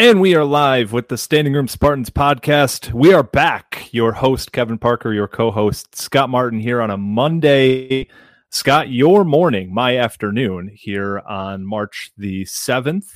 [0.00, 2.92] And we are live with the Standing Room Spartans podcast.
[2.92, 3.88] We are back.
[3.90, 8.06] Your host, Kevin Parker, your co host, Scott Martin, here on a Monday.
[8.48, 13.06] Scott, your morning, my afternoon, here on March the 7th.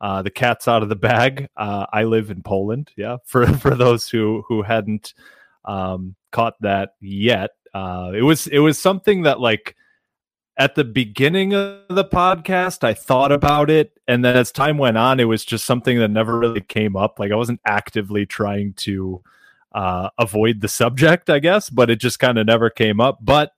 [0.00, 1.50] Uh, the cat's out of the bag.
[1.54, 2.90] Uh, I live in Poland.
[2.96, 3.18] Yeah.
[3.26, 5.12] For, for those who, who hadn't
[5.66, 9.76] um, caught that yet, uh, it was, it was something that like,
[10.62, 13.98] at the beginning of the podcast, I thought about it.
[14.06, 17.18] And then as time went on, it was just something that never really came up.
[17.18, 19.20] Like I wasn't actively trying to
[19.72, 23.18] uh, avoid the subject, I guess, but it just kind of never came up.
[23.20, 23.50] But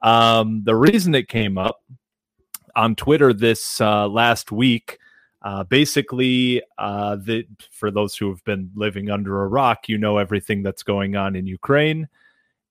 [0.00, 1.82] um, the reason it came up
[2.74, 4.98] on Twitter this uh, last week,
[5.42, 10.16] uh, basically, uh, the, for those who have been living under a rock, you know
[10.16, 12.08] everything that's going on in Ukraine.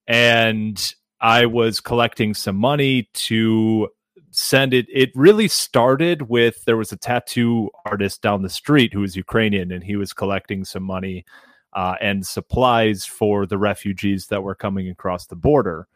[0.08, 3.88] And I was collecting some money to
[4.30, 4.86] send it.
[4.92, 9.72] It really started with there was a tattoo artist down the street who was Ukrainian,
[9.72, 11.24] and he was collecting some money
[11.72, 15.88] uh, and supplies for the refugees that were coming across the border.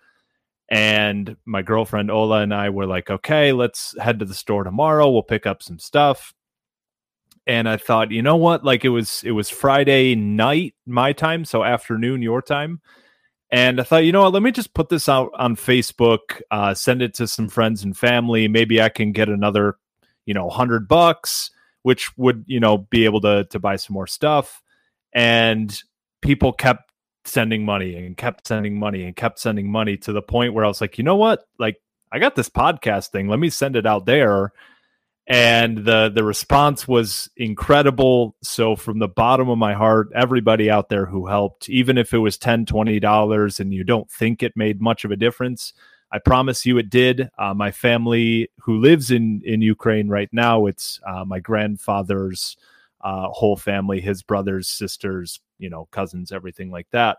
[0.69, 5.10] And my girlfriend Ola and I were like, okay, let's head to the store tomorrow.
[5.10, 6.34] We'll pick up some stuff.
[7.47, 8.65] And I thought, you know what?
[8.65, 12.81] Like it was it was Friday night my time, so afternoon your time
[13.53, 16.73] and I thought, you know what, let me just put this out on Facebook, uh,
[16.73, 18.49] send it to some friends and family.
[18.49, 19.77] Maybe I can get another,
[20.25, 21.51] you know, hundred bucks,
[21.83, 24.63] which would, you know, be able to to buy some more stuff.
[25.13, 25.79] And
[26.23, 26.91] people kept
[27.27, 30.69] sending money and kept sending money and kept sending money to the point where I
[30.69, 31.47] was like, you know what?
[31.59, 31.77] Like,
[32.11, 33.29] I got this podcast thing.
[33.29, 34.53] Let me send it out there
[35.27, 38.37] and the the response was incredible.
[38.43, 42.19] So from the bottom of my heart everybody out there who helped even if it
[42.19, 45.72] was 10 20 dollars and you don't think it made much of a difference
[46.10, 47.31] i promise you it did.
[47.38, 52.56] Uh, my family who lives in in ukraine right now it's uh, my grandfather's
[53.00, 57.19] uh, whole family his brothers sisters you know cousins everything like that.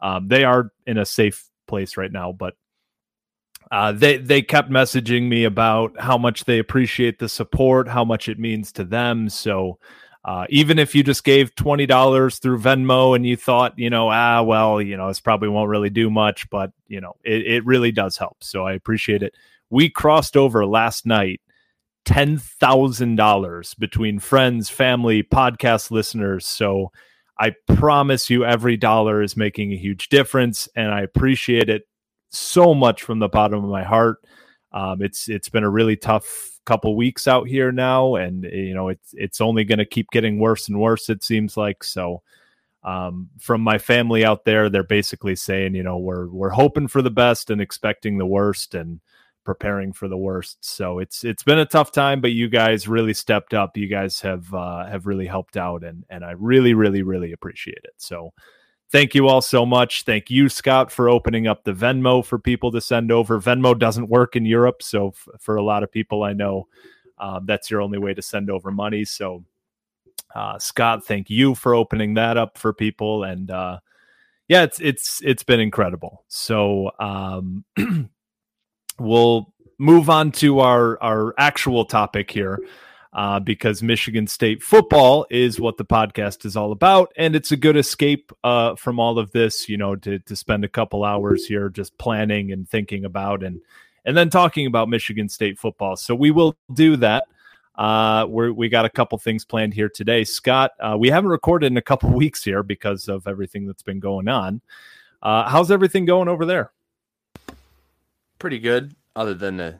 [0.00, 2.54] Um, they are in a safe place right now but
[3.70, 8.28] uh, they they kept messaging me about how much they appreciate the support, how much
[8.28, 9.28] it means to them.
[9.28, 9.78] So
[10.24, 14.10] uh, even if you just gave twenty dollars through Venmo and you thought, you know,
[14.10, 17.66] ah, well, you know, this probably won't really do much, but you know, it, it
[17.66, 18.42] really does help.
[18.42, 19.34] So I appreciate it.
[19.70, 21.40] We crossed over last night
[22.04, 26.46] ten thousand dollars between friends, family, podcast listeners.
[26.46, 26.92] So
[27.38, 31.82] I promise you, every dollar is making a huge difference, and I appreciate it
[32.32, 34.18] so much from the bottom of my heart.
[34.72, 38.88] Um, it's it's been a really tough couple weeks out here now, and you know
[38.88, 41.08] it's it's only going to keep getting worse and worse.
[41.08, 42.22] It seems like so.
[42.84, 47.00] Um, from my family out there, they're basically saying, you know, we're we're hoping for
[47.00, 49.00] the best and expecting the worst and
[49.44, 50.64] preparing for the worst.
[50.64, 53.76] So it's it's been a tough time, but you guys really stepped up.
[53.76, 57.80] You guys have uh, have really helped out, and and I really really really appreciate
[57.84, 57.94] it.
[57.98, 58.32] So
[58.92, 60.04] thank you all so much.
[60.04, 63.40] Thank you, Scott, for opening up the Venmo for people to send over.
[63.40, 66.68] Venmo doesn't work in Europe, so f- for a lot of people I know,
[67.18, 69.04] um, that's your only way to send over money.
[69.04, 69.44] So,
[70.34, 73.80] uh, Scott, thank you for opening that up for people, and uh,
[74.48, 76.24] yeah, it's it's it's been incredible.
[76.28, 77.64] So, um,
[78.98, 82.58] we'll move on to our our actual topic here
[83.12, 87.56] uh, because Michigan State football is what the podcast is all about, and it's a
[87.56, 89.68] good escape uh, from all of this.
[89.68, 93.60] You know, to to spend a couple hours here just planning and thinking about and
[94.04, 95.96] and then talking about Michigan State football.
[95.96, 97.24] So we will do that.
[97.74, 100.24] Uh, we're, we got a couple things planned here today.
[100.24, 104.00] Scott, uh, we haven't recorded in a couple weeks here because of everything that's been
[104.00, 104.60] going on.
[105.22, 106.72] Uh, how's everything going over there?
[108.38, 109.78] Pretty good, other than the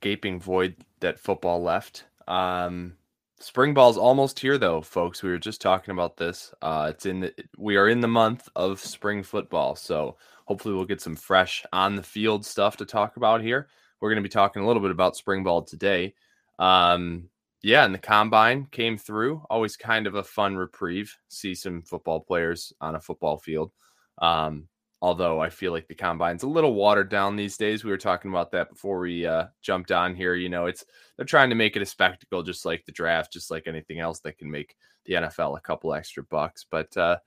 [0.00, 2.04] gaping void that football left.
[2.28, 2.94] Um,
[3.40, 5.22] spring ball's almost here, though, folks.
[5.22, 6.52] We were just talking about this.
[6.62, 10.16] Uh, it's in the, we are in the month of spring football, so
[10.46, 13.68] hopefully we'll get some fresh on the field stuff to talk about here.
[14.00, 16.14] We're going to be talking a little bit about spring ball today.
[16.58, 17.28] Um,
[17.62, 19.42] yeah, and the combine came through.
[19.48, 21.16] Always kind of a fun reprieve.
[21.28, 23.72] See some football players on a football field.
[24.18, 24.68] Um,
[25.04, 27.84] although I feel like the combine's a little watered down these days.
[27.84, 30.34] We were talking about that before we uh, jumped on here.
[30.34, 30.82] You know, it's
[31.18, 34.20] they're trying to make it a spectacle, just like the draft, just like anything else
[34.20, 36.64] that can make the NFL a couple extra bucks.
[36.70, 37.18] But uh,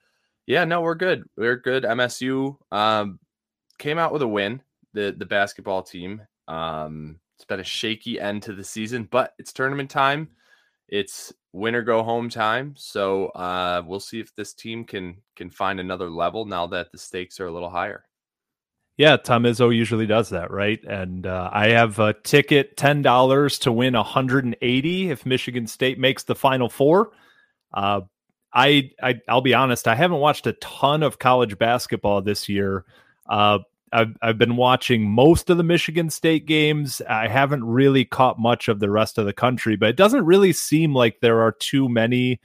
[0.48, 1.30] yeah, no, we're good.
[1.38, 1.84] We're good.
[1.84, 3.20] MSU um,
[3.78, 4.64] came out with a win.
[4.94, 6.24] The the basketball team.
[6.48, 10.30] Um, it's been a shaky end to the season, but it's tournament time.
[10.88, 12.76] It's win or go home time.
[12.78, 16.98] So uh, we'll see if this team can can find another level now that the
[16.98, 18.04] stakes are a little higher.
[18.98, 20.84] Yeah, Tom Izzo usually does that, right?
[20.84, 26.24] And uh, I have a ticket, ten dollars to win 180 if Michigan State makes
[26.24, 27.12] the Final Four.
[27.74, 28.02] Uh,
[28.54, 32.86] I, I I'll be honest, I haven't watched a ton of college basketball this year.
[33.30, 33.60] Uh,
[33.92, 37.02] I've, I've been watching most of the Michigan State games.
[37.10, 40.54] I haven't really caught much of the rest of the country, but it doesn't really
[40.54, 42.40] seem like there are too many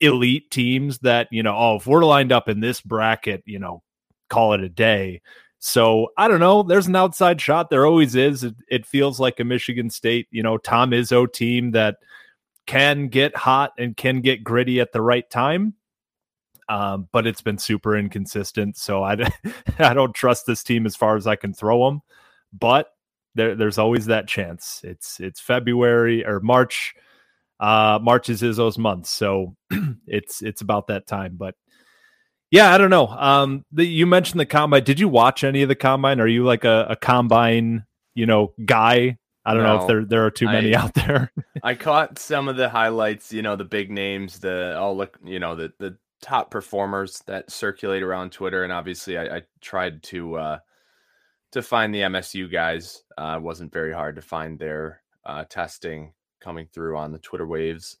[0.00, 3.82] elite teams that, you know, oh, if we're lined up in this bracket, you know,
[4.30, 5.20] call it a day.
[5.58, 6.62] So I don't know.
[6.62, 7.70] There's an outside shot.
[7.70, 8.44] There always is.
[8.44, 11.96] It, it feels like a Michigan State, you know, Tom Izzo team that
[12.66, 15.74] can get hot and can get gritty at the right time
[16.68, 18.76] um, but it's been super inconsistent.
[18.76, 19.16] So I,
[19.78, 22.00] I don't trust this team as far as I can throw them.
[22.52, 22.88] But
[23.34, 24.80] there, there's always that chance.
[24.84, 26.94] It's it's February or March.
[27.60, 29.56] Uh, March is Izzo's month, so
[30.06, 31.36] it's it's about that time.
[31.36, 31.54] But
[32.50, 33.08] yeah, I don't know.
[33.08, 34.84] Um, the, you mentioned the combine.
[34.84, 36.20] Did you watch any of the combine?
[36.20, 37.84] Are you like a, a combine,
[38.14, 39.18] you know, guy?
[39.44, 41.32] I don't no, know if there there are too many I, out there.
[41.62, 45.38] I caught some of the highlights, you know, the big names, the all look, you
[45.38, 50.36] know, the the top performers that circulate around Twitter, and obviously I, I tried to
[50.36, 50.58] uh,
[51.52, 53.02] to find the MSU guys.
[53.18, 57.98] Uh, wasn't very hard to find their uh, testing coming through on the Twitter waves.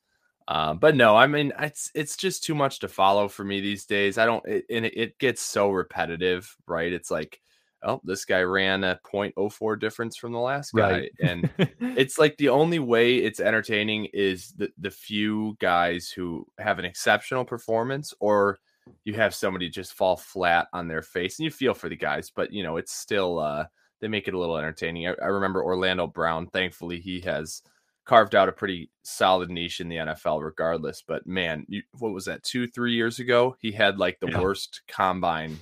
[0.48, 3.84] Uh, but no, I mean it's it's just too much to follow for me these
[3.84, 4.16] days.
[4.16, 6.92] I don't, it, and it, it gets so repetitive, right?
[6.92, 7.42] It's like
[7.84, 10.90] oh, this guy ran a 0.04 difference from the last guy.
[10.90, 11.12] Right.
[11.20, 11.50] and
[11.80, 16.84] it's like the only way it's entertaining is the, the few guys who have an
[16.84, 18.58] exceptional performance or
[19.04, 22.30] you have somebody just fall flat on their face and you feel for the guys,
[22.34, 23.64] but you know, it's still, uh,
[24.00, 25.08] they make it a little entertaining.
[25.08, 26.46] I, I remember Orlando Brown.
[26.48, 27.62] Thankfully, he has
[28.04, 31.02] carved out a pretty solid niche in the NFL, regardless.
[31.06, 32.42] But man, you, what was that?
[32.42, 34.40] Two, three years ago, he had like the yeah.
[34.40, 35.58] worst combine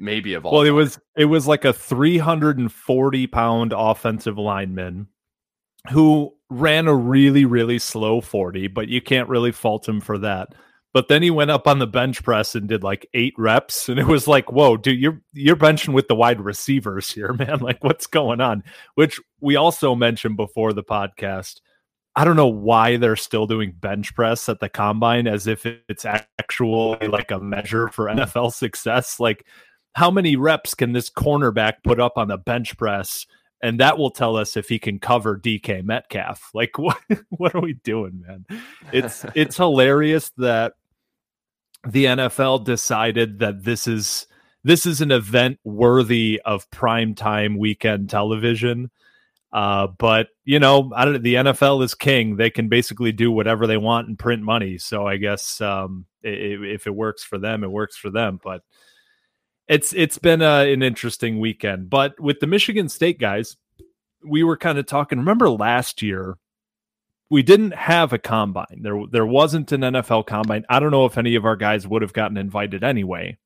[0.00, 0.52] maybe of all.
[0.52, 0.68] Well, time.
[0.68, 5.08] it was it was like a 340 pound offensive lineman
[5.90, 10.48] who ran a really really slow 40, but you can't really fault him for that.
[10.92, 14.00] But then he went up on the bench press and did like eight reps, and
[14.00, 17.60] it was like, whoa, dude, you're you're benching with the wide receivers here, man.
[17.60, 18.64] Like, what's going on?
[18.94, 21.60] Which we also mentioned before the podcast.
[22.16, 26.04] I don't know why they're still doing bench press at the combine as if it's
[26.04, 29.20] actually like a measure for NFL success.
[29.20, 29.46] Like
[29.94, 33.26] how many reps can this cornerback put up on the bench press?
[33.62, 36.50] And that will tell us if he can cover DK Metcalf.
[36.54, 38.46] Like what what are we doing, man?
[38.92, 40.74] It's it's hilarious that
[41.86, 44.26] the NFL decided that this is
[44.62, 48.90] this is an event worthy of prime time weekend television.
[49.52, 51.22] Uh, but you know, I don't.
[51.22, 54.78] The NFL is king; they can basically do whatever they want and print money.
[54.78, 58.38] So I guess um, if it works for them, it works for them.
[58.42, 58.62] But
[59.70, 61.88] it's it's been a, an interesting weekend.
[61.88, 63.56] But with the Michigan State guys,
[64.26, 65.18] we were kind of talking.
[65.18, 66.38] Remember last year,
[67.30, 68.80] we didn't have a combine.
[68.82, 70.64] There there wasn't an NFL combine.
[70.68, 73.38] I don't know if any of our guys would have gotten invited anyway.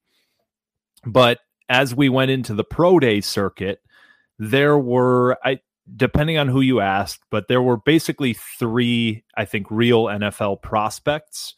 [1.04, 3.82] But as we went into the pro day circuit,
[4.38, 5.60] there were I
[5.94, 11.54] depending on who you asked, but there were basically three, I think, real NFL prospects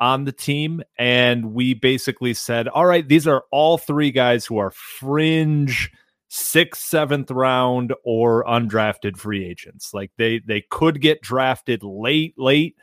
[0.00, 0.82] on the team.
[0.98, 5.90] And we basically said, all right, these are all three guys who are fringe
[6.28, 9.92] sixth, seventh round or undrafted free agents.
[9.94, 12.76] Like they they could get drafted late, late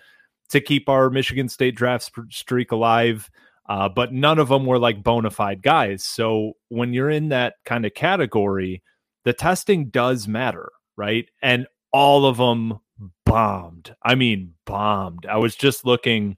[0.50, 3.30] to keep our Michigan State draft streak alive.
[3.68, 6.04] Uh, but none of them were like bona fide guys.
[6.04, 8.84] So when you're in that kind of category,
[9.24, 11.28] the testing does matter, right?
[11.42, 12.80] And all of them
[13.26, 13.96] bombed.
[14.04, 15.26] I mean, bombed.
[15.26, 16.38] I was just looking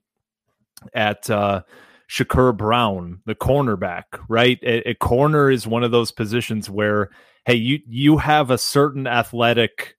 [0.94, 1.62] at uh,
[2.10, 4.60] Shakur Brown, the cornerback, right?
[4.64, 7.10] A, a, corner is one of those positions where,
[7.46, 9.98] hey, you you have a certain athletic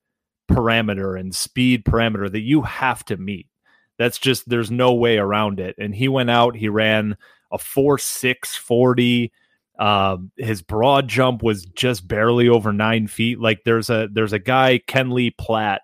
[0.50, 3.49] parameter and speed parameter that you have to meet.
[3.99, 5.75] That's just there's no way around it.
[5.78, 7.16] And he went out, he ran
[7.52, 9.32] a four six forty.
[9.78, 13.38] Um, his broad jump was just barely over nine feet.
[13.38, 15.82] Like there's a there's a guy Kent Lee Platte.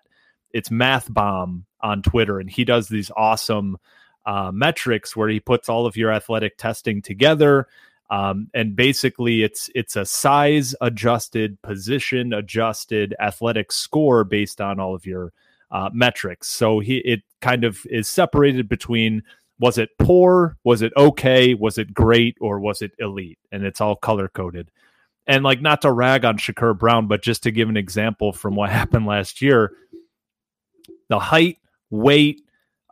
[0.51, 3.77] It's Math Bomb on Twitter, and he does these awesome
[4.25, 7.67] uh, metrics where he puts all of your athletic testing together.
[8.09, 14.93] Um, and basically, it's it's a size adjusted, position adjusted athletic score based on all
[14.93, 15.33] of your
[15.71, 16.47] uh, metrics.
[16.47, 19.23] So he it kind of is separated between
[19.59, 23.81] was it poor, was it okay, was it great, or was it elite, and it's
[23.81, 24.69] all color coded.
[25.27, 28.55] And like not to rag on Shakur Brown, but just to give an example from
[28.55, 29.71] what happened last year,
[31.09, 31.57] the height,
[31.89, 32.41] weight,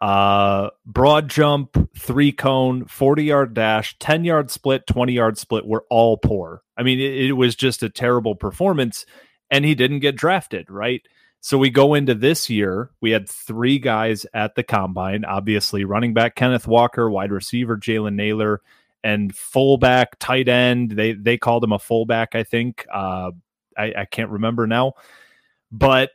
[0.03, 5.85] uh, broad jump, three cone, 40 yard dash, 10 yard split, 20 yard split were
[5.89, 6.61] all poor.
[6.75, 9.05] I mean, it, it, was just a terrible performance,
[9.49, 11.01] and he didn't get drafted, right?
[11.39, 12.91] So we go into this year.
[12.99, 18.15] We had three guys at the combine, obviously running back Kenneth Walker, wide receiver Jalen
[18.15, 18.59] Nailor,
[19.05, 20.91] and fullback, tight end.
[20.91, 22.85] They they called him a fullback, I think.
[22.93, 23.31] Uh,
[23.77, 24.95] I, I can't remember now.
[25.71, 26.11] But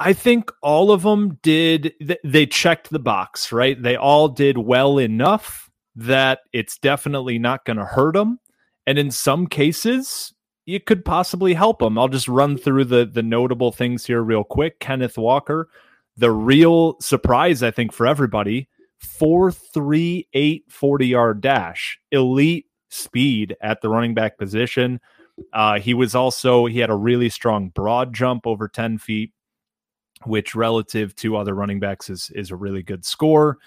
[0.00, 1.92] I think all of them did,
[2.24, 3.80] they checked the box, right?
[3.80, 8.40] They all did well enough that it's definitely not going to hurt them.
[8.86, 10.32] And in some cases,
[10.66, 11.98] it could possibly help them.
[11.98, 14.80] I'll just run through the, the notable things here real quick.
[14.80, 15.68] Kenneth Walker,
[16.16, 18.68] the real surprise, I think, for everybody
[19.00, 24.98] 4 3 8 40 yard dash, elite speed at the running back position.
[25.52, 29.32] Uh, he was also, he had a really strong broad jump over 10 feet
[30.24, 33.58] which relative to other running backs is is a really good score.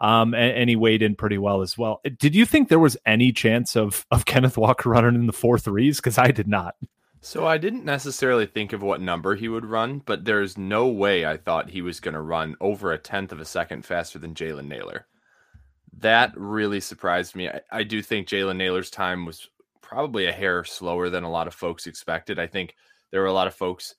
[0.00, 2.00] Um, and, and, he weighed in pretty well as well.
[2.18, 5.58] Did you think there was any chance of of Kenneth Walker running in the four
[5.58, 5.96] threes?
[5.96, 6.76] Because I did not.
[7.20, 11.26] So I didn't necessarily think of what number he would run, but there's no way
[11.26, 14.34] I thought he was going to run over a tenth of a second faster than
[14.34, 15.06] Jalen Nailor.
[15.98, 17.48] That really surprised me.
[17.48, 19.48] I, I do think Jalen Nailor's time was
[19.80, 22.38] probably a hair slower than a lot of folks expected.
[22.38, 22.76] I think
[23.10, 23.96] there were a lot of folks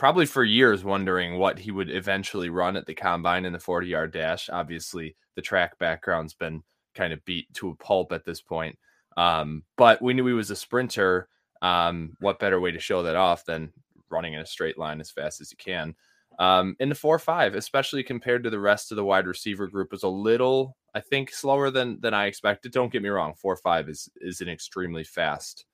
[0.00, 3.86] probably for years wondering what he would eventually run at the combine in the 40
[3.86, 4.48] yard dash.
[4.48, 6.62] Obviously, the track background's been
[6.94, 8.78] kind of beat to a pulp at this point.
[9.18, 11.28] Um, but we knew he was a sprinter.
[11.60, 13.74] Um, what better way to show that off than
[14.08, 15.94] running in a straight line as fast as you can?
[16.38, 19.92] Um, in the four five, especially compared to the rest of the wide receiver group,
[19.92, 22.72] is a little, I think, slower than than I expected.
[22.72, 25.66] Don't get me wrong, four five is is an extremely fast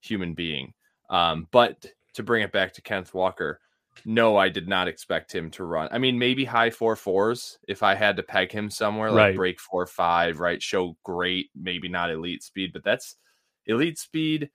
[0.00, 0.72] human being.
[1.10, 3.60] Um, but to bring it back to Kenneth Walker,
[4.04, 5.88] no, I did not expect him to run.
[5.92, 9.36] I mean, maybe high four fours if I had to peg him somewhere, like right.
[9.36, 10.62] break four five, right?
[10.62, 13.16] Show great, maybe not elite speed, but that's
[13.66, 14.50] elite speed.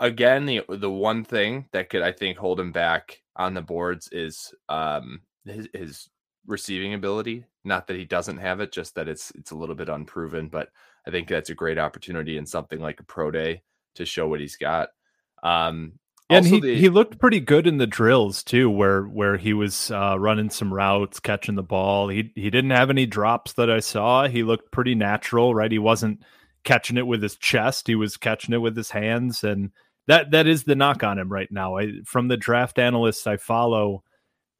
[0.00, 4.08] Again, the the one thing that could I think hold him back on the boards
[4.12, 6.08] is um his, his
[6.46, 7.44] receiving ability.
[7.64, 10.48] Not that he doesn't have it, just that it's it's a little bit unproven.
[10.48, 10.68] But
[11.06, 13.62] I think that's a great opportunity in something like a pro day
[13.94, 14.88] to show what he's got.
[15.42, 15.92] Um,
[16.30, 16.78] and he, the...
[16.78, 20.72] he looked pretty good in the drills too, where where he was uh, running some
[20.72, 22.08] routes, catching the ball.
[22.08, 24.26] He he didn't have any drops that I saw.
[24.26, 25.70] He looked pretty natural, right?
[25.70, 26.22] He wasn't
[26.64, 29.70] catching it with his chest; he was catching it with his hands, and
[30.06, 31.76] that that is the knock on him right now.
[31.76, 34.02] I, from the draft analysts I follow,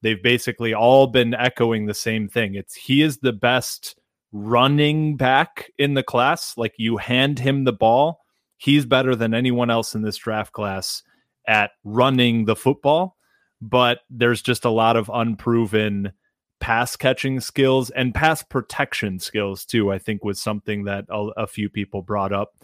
[0.02, 2.54] they've basically all been echoing the same thing.
[2.56, 3.99] It's he is the best
[4.33, 6.59] running back in the class.
[6.59, 8.21] Like you hand him the ball,
[8.59, 11.02] he's better than anyone else in this draft class
[11.46, 13.16] at running the football,
[13.60, 16.12] but there's just a lot of unproven
[16.60, 19.92] pass catching skills and pass protection skills too.
[19.92, 22.54] I think was something that a, a few people brought up.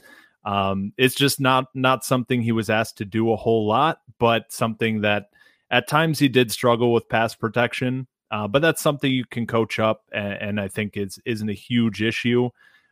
[0.44, 4.50] Um, it's just not not something he was asked to do a whole lot, but
[4.52, 5.26] something that
[5.70, 8.06] at times he did struggle with pass protection.
[8.30, 11.54] Uh, but that's something you can coach up, and, and I think is isn't a
[11.54, 12.50] huge issue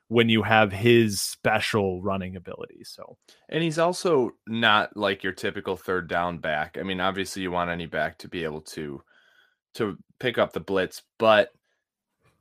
[0.08, 2.82] when you have his special running ability.
[2.84, 6.76] So, and he's also not like your typical third down back.
[6.78, 9.02] I mean, obviously you want any back to be able to
[9.74, 11.50] to pick up the blitz, but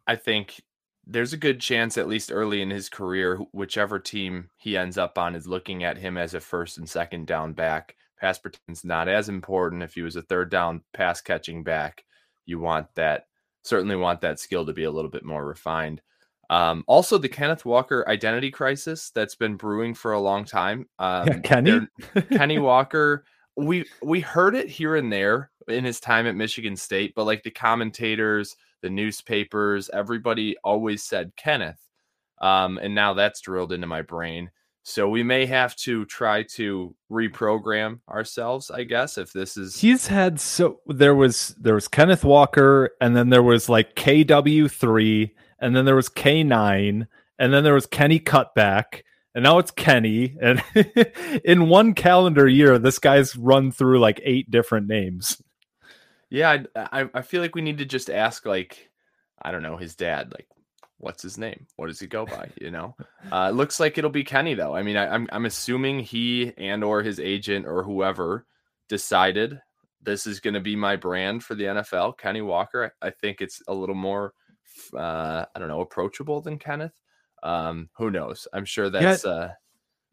[0.07, 0.61] I think
[1.05, 5.17] there's a good chance at least early in his career whichever team he ends up
[5.17, 7.95] on is looking at him as a first and second down back.
[8.19, 12.03] Pass protection's not as important if he was a third down pass catching back.
[12.45, 13.27] You want that
[13.63, 16.01] certainly want that skill to be a little bit more refined.
[16.49, 20.87] Um, also, the Kenneth Walker identity crisis that's been brewing for a long time.
[20.99, 21.87] Um, yeah, Kenny,
[22.31, 23.25] Kenny Walker.
[23.55, 27.43] We we heard it here and there in his time at Michigan State, but like
[27.43, 31.79] the commentators, the newspapers, everybody always said Kenneth.
[32.39, 34.51] Um, and now that's drilled into my brain.
[34.83, 40.07] So we may have to try to reprogram ourselves, I guess, if this is He's
[40.07, 45.35] had so there was there was Kenneth Walker, and then there was like KW three,
[45.59, 47.07] and then there was K nine,
[47.39, 49.03] and then there was Kenny Cutback,
[49.35, 50.35] and now it's Kenny.
[50.41, 50.63] And
[51.43, 55.41] in one calendar year, this guy's run through like eight different names.
[56.29, 58.89] Yeah, I, I I feel like we need to just ask like
[59.41, 60.47] I don't know his dad like
[60.99, 61.67] what's his name?
[61.75, 62.49] What does he go by?
[62.59, 62.95] You know,
[63.31, 64.75] uh, it looks like it'll be Kenny though.
[64.75, 68.45] I mean, I, I'm I'm assuming he and or his agent or whoever
[68.89, 69.61] decided
[70.01, 72.17] this is going to be my brand for the NFL.
[72.17, 72.93] Kenny Walker.
[73.01, 74.33] I, I think it's a little more,
[74.93, 76.93] uh, I don't know, approachable than Kenneth.
[77.43, 78.47] Um, who knows?
[78.53, 79.53] I'm sure that's uh,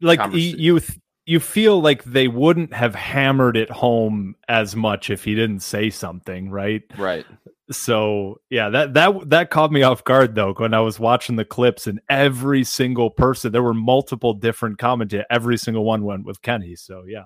[0.01, 5.23] Like you th- you feel like they wouldn't have hammered it home as much if
[5.23, 6.83] he didn't say something, right?
[6.97, 7.25] right.
[7.71, 11.43] so yeah that that that caught me off guard though when i was watching the
[11.43, 16.39] clips and every single person there were multiple different commentators every single one went with
[16.43, 17.23] kenny so yeah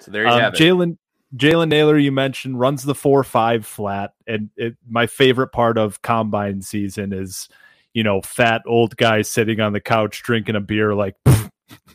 [0.00, 0.58] So there you um, have it.
[0.58, 0.98] jalen
[1.36, 6.00] jalen nailor you mentioned runs the four five flat and it, my favorite part of
[6.02, 7.48] combine season is
[7.92, 11.14] you know fat old guy sitting on the couch drinking a beer like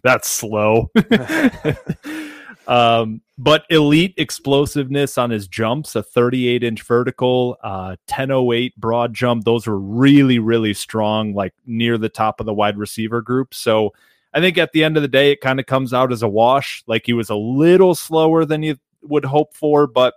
[0.03, 0.91] that's slow
[2.67, 9.43] um, but elite explosiveness on his jumps, a 38 inch vertical, uh, 1008 broad jump.
[9.43, 13.53] Those were really, really strong, like near the top of the wide receiver group.
[13.53, 13.93] So
[14.33, 16.27] I think at the end of the day, it kind of comes out as a
[16.27, 16.83] wash.
[16.85, 20.15] Like he was a little slower than you would hope for, but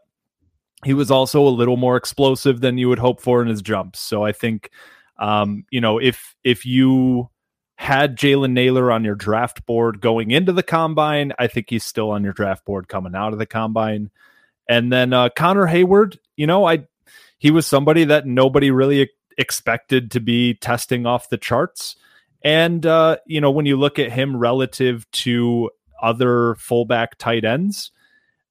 [0.84, 4.00] he was also a little more explosive than you would hope for in his jumps.
[4.00, 4.70] So I think,
[5.18, 7.30] um, you know, if if you
[7.76, 11.32] had Jalen Nailor on your draft board going into the combine.
[11.38, 14.10] I think he's still on your draft board coming out of the combine.
[14.68, 16.86] And then uh, Connor Heyward, you know, I
[17.38, 21.96] he was somebody that nobody really expected to be testing off the charts.
[22.42, 25.70] And uh, you know, when you look at him relative to
[26.02, 27.90] other fullback tight ends,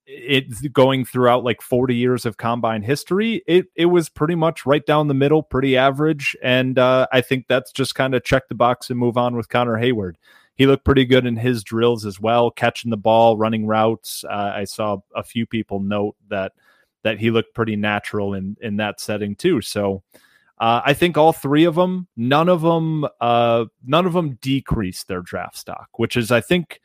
[0.07, 4.85] it's going throughout like 40 years of combine history it it was pretty much right
[4.85, 8.55] down the middle pretty average and uh, i think that's just kind of check the
[8.55, 10.13] box and move on with connor heyward.
[10.57, 14.23] He looked pretty good in his drills as well catching the ball running routes.
[14.23, 16.53] Uh, i saw a few people note that
[17.03, 20.03] that he looked pretty natural in in that setting too so
[20.57, 25.09] uh, I think all three of them, none of them, uh, none of them decreased
[25.09, 26.79] their draft stock, which is, I think,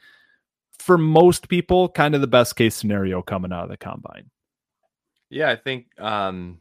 [0.91, 4.29] for most people, kind of the best case scenario coming out of the combine.
[5.29, 6.59] Yeah, I think um,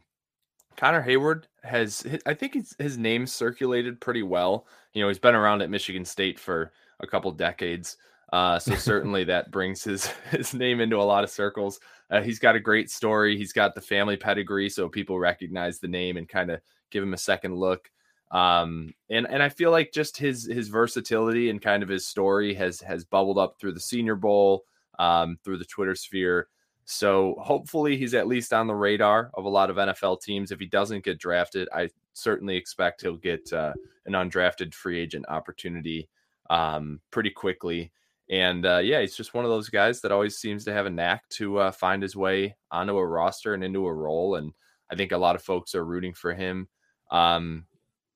[0.76, 2.06] Connor Heyward has.
[2.26, 4.68] I think his, his name circulated pretty well.
[4.92, 7.96] You know, he's been around at Michigan State for a couple decades,
[8.32, 11.80] uh, so certainly that brings his his name into a lot of circles.
[12.08, 13.36] Uh, he's got a great story.
[13.36, 16.60] He's got the family pedigree, so people recognize the name and kind of
[16.92, 17.90] give him a second look.
[18.30, 22.54] Um, and and I feel like just his his versatility and kind of his story
[22.54, 24.64] has has bubbled up through the Senior Bowl,
[24.98, 26.48] um, through the Twitter sphere.
[26.84, 30.50] So hopefully he's at least on the radar of a lot of NFL teams.
[30.50, 33.74] If he doesn't get drafted, I certainly expect he'll get uh,
[34.06, 36.08] an undrafted free agent opportunity
[36.50, 37.92] um, pretty quickly.
[38.28, 40.90] And uh, yeah, he's just one of those guys that always seems to have a
[40.90, 44.36] knack to uh, find his way onto a roster and into a role.
[44.36, 44.52] And
[44.90, 46.68] I think a lot of folks are rooting for him.
[47.10, 47.66] Um,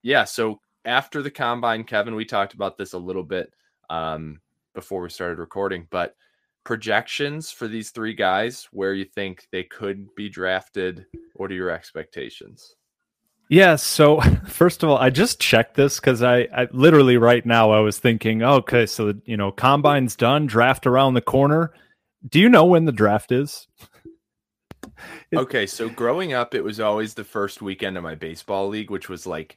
[0.04, 3.52] yeah, so after the combine, Kevin, we talked about this a little bit
[3.88, 4.40] um,
[4.74, 6.14] before we started recording, but
[6.62, 11.06] projections for these three guys, where you think they could be drafted.
[11.34, 12.76] What are your expectations?
[13.48, 13.76] Yeah.
[13.76, 17.80] So first of all, I just checked this because I, I literally right now I
[17.80, 21.72] was thinking, oh, okay, so you know, combine's done, draft around the corner.
[22.28, 23.66] Do you know when the draft is?
[25.34, 29.08] Okay, so growing up, it was always the first weekend of my baseball league, which
[29.08, 29.56] was like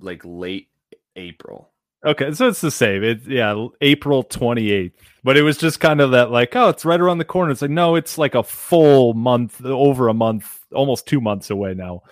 [0.00, 0.68] like late
[1.16, 1.70] April.
[2.04, 3.02] Okay, so it's the same.
[3.02, 4.94] It yeah, April twenty eighth.
[5.24, 7.50] But it was just kind of that like, oh, it's right around the corner.
[7.50, 11.74] It's like, no, it's like a full month, over a month, almost two months away
[11.74, 12.02] now.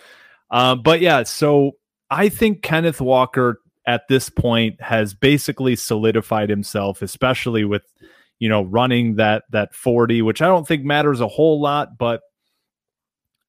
[0.50, 1.72] Um, but yeah, so
[2.10, 7.84] I think Kenneth Walker at this point has basically solidified himself, especially with
[8.38, 12.22] you know running that that 40, which I don't think matters a whole lot, but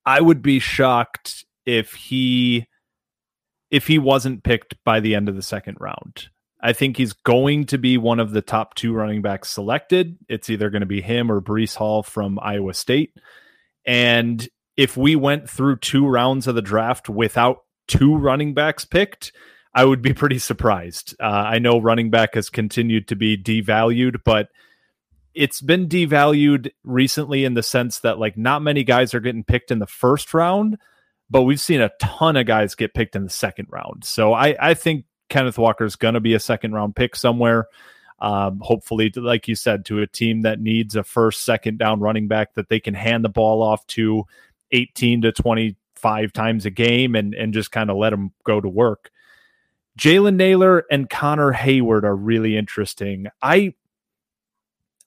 [0.06, 2.68] I would be shocked if he
[3.70, 6.30] if he wasn't picked by the end of the second round.
[6.62, 10.18] I think he's going to be one of the top two running backs selected.
[10.28, 13.14] It's either going to be him or Breece Hall from Iowa State.
[13.86, 19.32] And if we went through two rounds of the draft without two running backs picked,
[19.74, 21.16] I would be pretty surprised.
[21.20, 24.50] Uh, I know running back has continued to be devalued, but
[25.34, 29.70] it's been devalued recently in the sense that like not many guys are getting picked
[29.70, 30.78] in the first round,
[31.30, 34.06] but we've seen a ton of guys get picked in the second round.
[34.06, 37.68] So I, I think Kenneth Walker is going to be a second round pick somewhere.
[38.20, 42.28] Um, hopefully, like you said, to a team that needs a first, second down running
[42.28, 44.24] back that they can hand the ball off to
[44.72, 48.70] 18 to 25 times a game and, and just kind of let them go to
[48.70, 49.12] work.
[50.00, 53.28] Jalen Nailor and Connor Heyward are really interesting.
[53.42, 53.74] I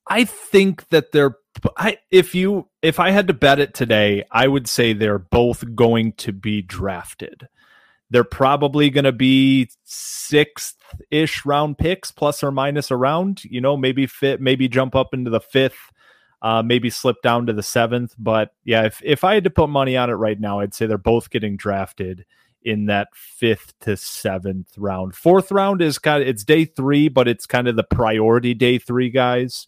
[0.06, 1.36] I think that they're
[1.76, 5.74] I if you if I had to bet it today, I would say they're both
[5.74, 7.48] going to be drafted.
[8.10, 10.76] They're probably going to be sixth
[11.10, 13.44] ish round picks, plus or minus around.
[13.44, 15.92] You know, maybe fit, maybe jump up into the fifth,
[16.42, 18.14] uh, maybe slip down to the seventh.
[18.18, 20.86] But yeah, if if I had to put money on it right now, I'd say
[20.86, 22.24] they're both getting drafted
[22.62, 25.14] in that fifth to seventh round.
[25.14, 28.78] Fourth round is kind of it's day three, but it's kind of the priority day
[28.78, 29.66] three guys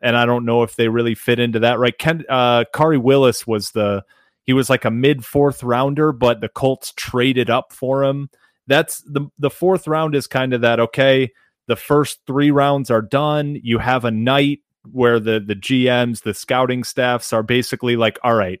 [0.00, 1.78] and I don't know if they really fit into that.
[1.78, 4.04] Right, Ken uh, Khari Willis was the
[4.44, 8.30] he was like a mid fourth rounder, but the Colts traded up for him.
[8.66, 10.80] That's the the fourth round is kind of that.
[10.80, 11.32] Okay,
[11.66, 13.60] the first three rounds are done.
[13.62, 18.34] You have a night where the the GMs, the scouting staffs are basically like, all
[18.34, 18.60] right,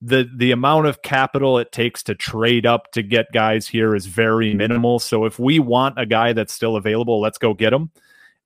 [0.00, 4.06] the the amount of capital it takes to trade up to get guys here is
[4.06, 4.98] very minimal.
[4.98, 7.90] So if we want a guy that's still available, let's go get him.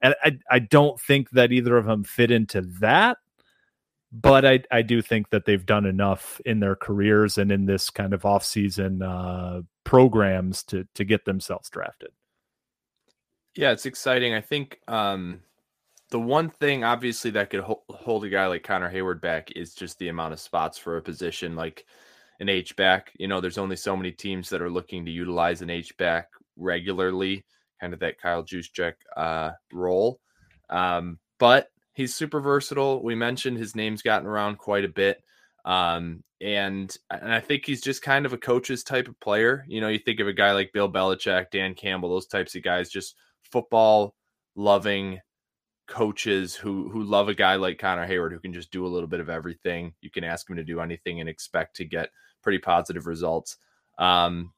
[0.00, 3.18] And I, I don't think that either of them fit into that.
[4.12, 7.90] But I, I do think that they've done enough in their careers and in this
[7.90, 12.11] kind of offseason uh, programs to to get themselves drafted.
[13.56, 14.32] Yeah, it's exciting.
[14.32, 15.40] I think um,
[16.11, 19.74] the one thing, obviously, that could ho- hold a guy like Connor Heyward back is
[19.74, 21.85] just the amount of spots for a position like
[22.38, 23.12] an H back.
[23.18, 26.28] You know, there's only so many teams that are looking to utilize an H back
[26.56, 27.44] regularly
[27.80, 30.20] kind of that Kyle Juszczyk uh, role.
[30.70, 33.02] Um, but he's super versatile.
[33.02, 35.22] We mentioned his name's gotten around quite a bit.
[35.64, 39.64] Um, and and I think he's just kind of a coach's type of player.
[39.66, 42.62] You know, you think of a guy like Bill Belichick, Dan Campbell, those types of
[42.62, 43.16] guys, just
[43.50, 44.14] football
[44.54, 45.20] loving
[45.86, 49.08] coaches who who love a guy like Connor Heyward who can just do a little
[49.08, 49.94] bit of everything.
[50.00, 52.10] You can ask him to do anything and expect to get
[52.42, 53.56] pretty positive results.
[53.98, 54.52] Um,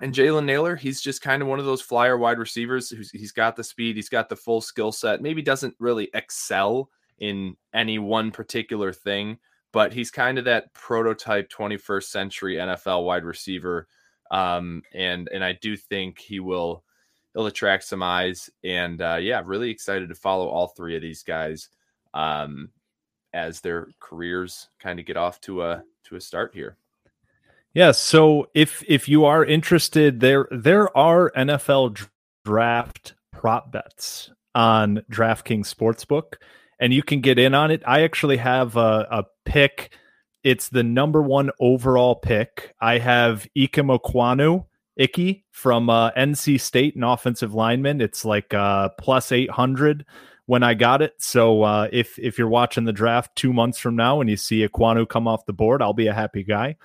[0.00, 3.56] and Jalen Nailor, he's just kind of one of those flyer wide receivers he's got
[3.56, 5.22] the speed, he's got the full skill set.
[5.22, 9.38] Maybe doesn't really excel in any one particular thing,
[9.72, 13.86] but he's kind of that prototype 21st century NFL wide receiver.
[14.30, 16.82] Um, and and I do think he will
[17.32, 18.50] he'll attract some eyes.
[18.64, 21.68] And uh, yeah, really excited to follow all three of these guys
[22.14, 22.70] um,
[23.32, 26.78] as their careers kind of get off to a to a start here.
[27.74, 32.06] Yeah, so if if you are interested, there there are NFL
[32.44, 36.34] draft prop bets on DraftKings Sportsbook,
[36.78, 37.82] and you can get in on it.
[37.84, 39.92] I actually have a, a pick.
[40.44, 42.74] It's the number one overall pick.
[42.80, 48.00] I have Ikem Ekwonu, Icky from uh, NC State, an offensive lineman.
[48.00, 50.06] It's like uh, plus eight hundred
[50.46, 51.14] when I got it.
[51.18, 54.64] So uh, if if you're watching the draft two months from now and you see
[54.64, 56.76] Ekwonu come off the board, I'll be a happy guy.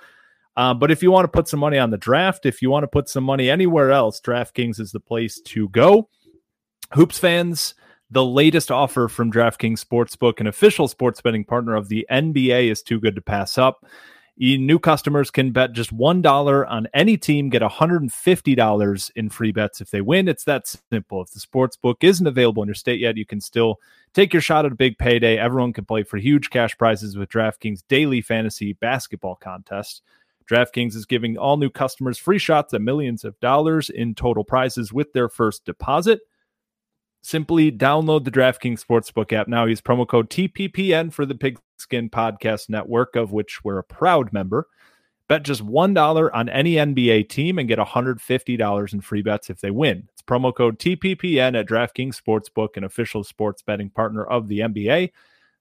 [0.56, 2.82] Uh, but if you want to put some money on the draft, if you want
[2.82, 6.08] to put some money anywhere else, DraftKings is the place to go.
[6.92, 7.74] Hoops fans,
[8.10, 12.82] the latest offer from DraftKings Sportsbook, an official sports betting partner of the NBA, is
[12.82, 13.86] too good to pass up.
[14.36, 19.90] New customers can bet just $1 on any team, get $150 in free bets if
[19.90, 20.28] they win.
[20.28, 21.20] It's that simple.
[21.22, 23.80] If the sports book isn't available in your state yet, you can still
[24.14, 25.36] take your shot at a big payday.
[25.36, 30.02] Everyone can play for huge cash prizes with DraftKings daily fantasy basketball contest.
[30.50, 34.92] DraftKings is giving all new customers free shots at millions of dollars in total prizes
[34.92, 36.20] with their first deposit.
[37.22, 39.66] Simply download the DraftKings Sportsbook app now.
[39.66, 44.66] Use promo code TPPN for the Pigskin Podcast Network, of which we're a proud member.
[45.28, 49.70] Bet just $1 on any NBA team and get $150 in free bets if they
[49.70, 50.08] win.
[50.12, 55.12] It's promo code TPPN at DraftKings Sportsbook, an official sports betting partner of the NBA.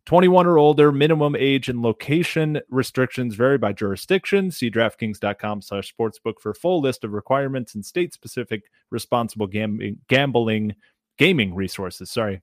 [0.05, 4.49] 21 or older, minimum age and location restrictions vary by jurisdiction.
[4.49, 10.75] See DraftKings.com slash sportsbook for full list of requirements and state-specific responsible gambling, gambling
[11.17, 12.09] gaming resources.
[12.09, 12.41] Sorry.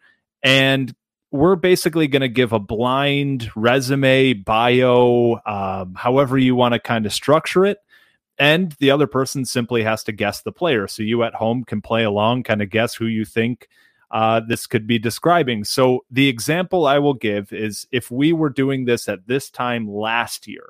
[0.44, 0.94] And
[1.32, 7.06] we're basically going to give a blind resume, bio, um, however you want to kind
[7.06, 7.78] of structure it.
[8.38, 10.88] And the other person simply has to guess the player.
[10.88, 13.68] So you at home can play along, kind of guess who you think
[14.10, 15.64] uh, this could be describing.
[15.64, 19.88] So the example I will give is if we were doing this at this time
[19.88, 20.70] last year,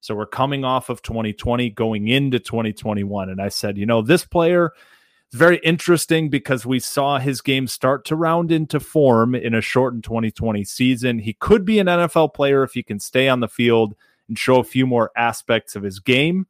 [0.00, 3.28] so we're coming off of 2020, going into 2021.
[3.28, 4.72] And I said, you know, this player
[5.30, 9.60] is very interesting because we saw his game start to round into form in a
[9.60, 11.18] shortened 2020 season.
[11.18, 13.94] He could be an NFL player if he can stay on the field
[14.28, 16.46] and show a few more aspects of his game.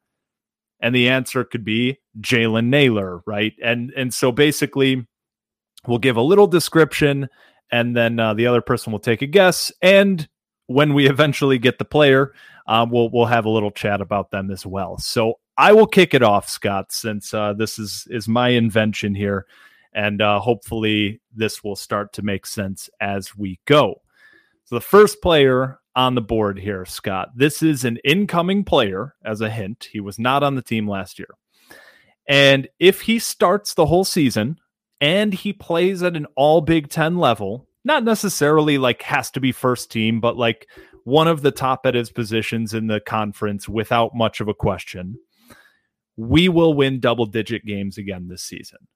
[0.79, 3.53] And the answer could be Jalen Nailor, right?
[3.61, 5.05] And and so basically,
[5.85, 7.29] we'll give a little description,
[7.71, 9.71] and then uh, the other person will take a guess.
[9.83, 10.27] And
[10.65, 12.33] when we eventually get the player,
[12.71, 14.97] um, we'll we'll have a little chat about them as well.
[14.97, 19.45] So I will kick it off, Scott, since uh, this is is my invention here,
[19.91, 24.01] and uh, hopefully this will start to make sense as we go.
[24.63, 27.31] So the first player on the board here, Scott.
[27.35, 29.15] This is an incoming player.
[29.25, 31.35] As a hint, he was not on the team last year,
[32.25, 34.61] and if he starts the whole season
[35.01, 39.51] and he plays at an All Big Ten level, not necessarily like has to be
[39.51, 40.69] first team, but like
[41.03, 45.17] one of the top at his positions in the conference without much of a question.
[46.17, 48.87] We will win double digit games again this season.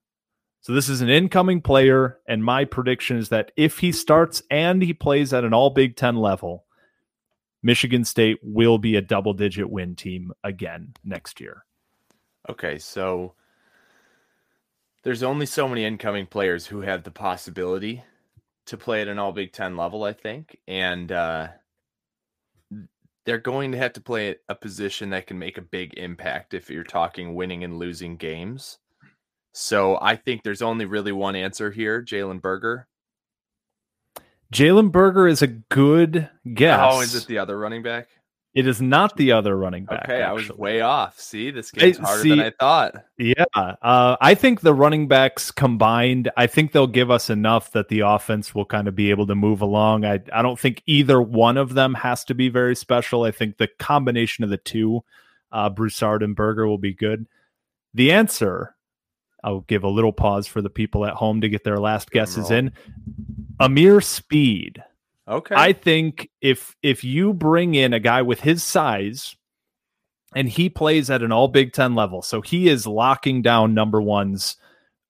[0.61, 4.81] So this is an incoming player, and my prediction is that if he starts and
[4.81, 6.65] he plays at an all Big Ten level,
[7.61, 11.65] Michigan State will be a double digit win team again next year.
[12.49, 13.33] Okay, so
[15.03, 18.03] there's only so many incoming players who have the possibility
[18.65, 20.57] to play at an all Big Ten level, I think.
[20.67, 21.49] And uh,
[23.25, 26.69] they're going to have to play a position that can make a big impact if
[26.69, 28.77] you're talking winning and losing games.
[29.51, 32.87] So I think there's only really one answer here Jalen Berger.
[34.53, 36.79] Jalen Berger is a good guess.
[36.81, 38.09] Oh, is it the other running back?
[38.55, 40.05] It is not the other running back.
[40.05, 41.19] Okay, I was way off.
[41.19, 42.95] See, this game's harder see- than I thought.
[43.17, 47.89] Yeah, uh, I think the running backs combined, I think they'll give us enough that
[47.89, 50.05] the offense will kind of be able to move along.
[50.05, 53.23] I, I don't think either one of them has to be very special.
[53.23, 55.03] I think the combination of the two,
[55.51, 57.27] uh, Broussard and Berger, will be good.
[57.93, 58.73] The answer,
[59.43, 62.51] I'll give a little pause for the people at home to get their last guesses
[62.51, 62.71] in.
[63.59, 64.81] Ameer Speed.
[65.27, 65.55] Okay.
[65.55, 69.35] I think if if you bring in a guy with his size
[70.35, 74.01] and he plays at an all Big 10 level, so he is locking down number
[74.01, 74.57] ones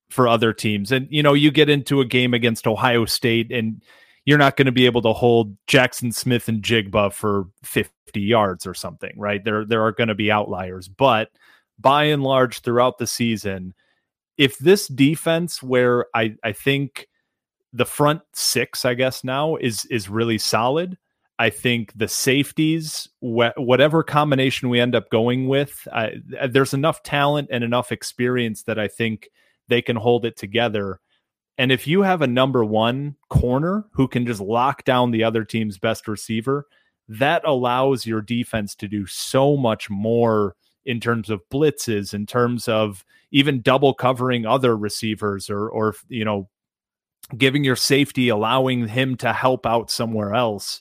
[0.08, 0.90] for other teams.
[0.90, 3.82] And you know, you get into a game against Ohio State and
[4.24, 9.12] you're not going to be able to hold Jaxon Smith-Njigba for 50 yards or something,
[9.16, 9.44] right?
[9.44, 11.28] There there are going to be outliers, but
[11.78, 13.74] by and large throughout the season,
[14.38, 17.06] if this defense where I I think
[17.76, 20.96] the front six, I guess now is is really solid.
[21.38, 25.86] I think the safeties, wh- whatever combination we end up going with,
[26.48, 29.28] there's enough talent and enough experience that I think
[29.68, 31.00] they can hold it together.
[31.58, 35.44] And if you have a number one corner who can just lock down the other
[35.44, 36.66] team's best receiver,
[37.08, 42.66] that allows your defense to do so much more in terms of blitzes, in terms
[42.68, 46.48] of even double covering other receivers or or you know
[47.36, 50.80] giving your safety, allowing him to help out somewhere else.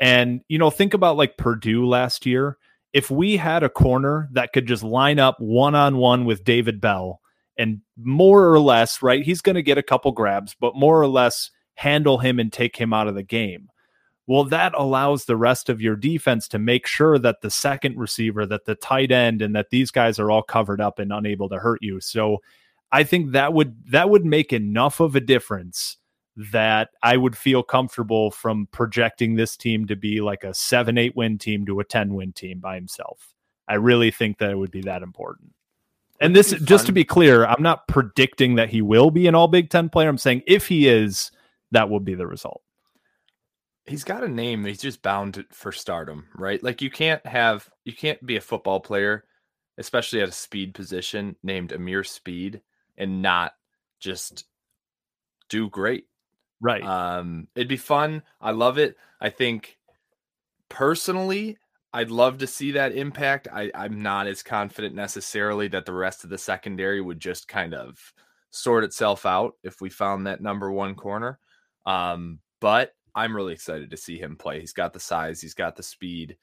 [0.00, 2.58] And, you know, think about like Purdue last year.
[2.92, 6.80] If we had a corner that could just line up one on one with David
[6.80, 7.20] Bell
[7.58, 11.08] and more or less, right, he's going to get a couple grabs, but more or
[11.08, 13.68] less handle him and take him out of the game.
[14.26, 18.46] Well, that allows the rest of your defense to make sure that the second receiver,
[18.46, 21.58] that the tight end, and that these guys are all covered up and unable to
[21.58, 22.00] hurt you.
[22.00, 22.38] So,
[22.92, 25.96] I think that would that would make enough of a difference
[26.36, 31.38] that I would feel comfortable from projecting this team to be like a 7-8 win
[31.38, 33.34] team to a 10 win team by himself.
[33.68, 35.52] I really think that it would be that important.
[36.20, 39.48] And this just to be clear, I'm not predicting that he will be an all
[39.48, 40.08] Big 10 player.
[40.08, 41.30] I'm saying if he is,
[41.72, 42.62] that will be the result.
[43.86, 44.64] he's got a name.
[44.64, 46.62] He's just bound for stardom, right?
[46.62, 49.24] Like you can't have you can't be a football player,
[49.78, 52.60] especially at a speed position named Ameer Speed,
[52.96, 53.52] and not
[54.00, 54.44] just
[55.48, 56.06] do great.
[56.60, 56.82] Right.
[56.82, 58.22] Um, it'd be fun.
[58.40, 58.96] I love it.
[59.20, 59.76] I think
[60.68, 61.58] personally,
[61.92, 63.48] I'd love to see that impact.
[63.52, 67.74] I, I'm not as confident necessarily that the rest of the secondary would just kind
[67.74, 67.98] of
[68.50, 71.38] sort itself out if we found that number one corner.
[71.86, 74.60] Um, but I'm really excited to see him play.
[74.60, 76.36] He's got the size, he's got the speed,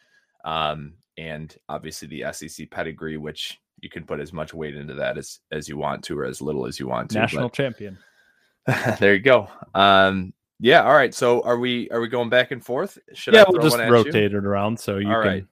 [0.45, 5.17] um, and obviously the SEC pedigree, which you can put as much weight into that
[5.17, 7.19] as as you want to, or as little as you want to.
[7.19, 7.97] National but- champion.
[8.99, 9.47] there you go.
[9.73, 10.83] Um, yeah.
[10.83, 11.13] All right.
[11.13, 12.97] So are we are we going back and forth?
[13.13, 14.37] Should yeah, I we'll just one rotate you?
[14.37, 15.27] it around so you All can.
[15.27, 15.45] right.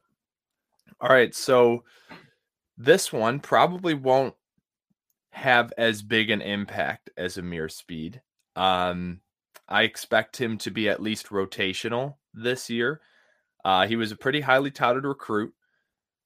[1.02, 1.34] All right.
[1.34, 1.84] So
[2.78, 4.36] this one probably won't
[5.32, 8.22] have as big an impact as Ameer Speed.
[8.56, 9.22] Um,
[9.68, 13.02] I expect him to be at least rotational this year.
[13.66, 15.54] Uh, he was a pretty highly touted recruit.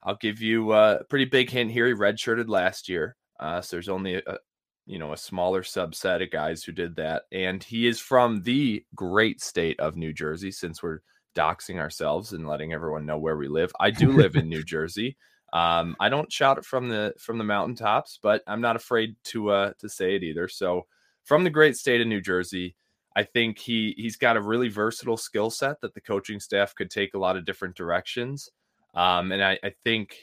[0.04, 1.88] I'll give you uh, a pretty big hint here.
[1.88, 4.38] He redshirted last year, uh, so there's only a,
[4.86, 8.84] you know a smaller subset of guys who did that, and he is from the
[8.96, 10.52] great state of New Jersey.
[10.52, 11.00] Since we're
[11.36, 15.18] doxing ourselves and letting everyone know where we live, I do live in New Jersey.
[15.54, 19.52] Um, I don't shout it from the from the mountaintops, but I'm not afraid to
[19.52, 20.48] uh, to say it either.
[20.48, 20.88] So,
[21.24, 22.76] from the great state of New Jersey,
[23.16, 26.90] I think he he's got a really versatile skill set that the coaching staff could
[26.90, 28.50] take a lot of different directions.
[28.94, 30.18] Um, and I, I think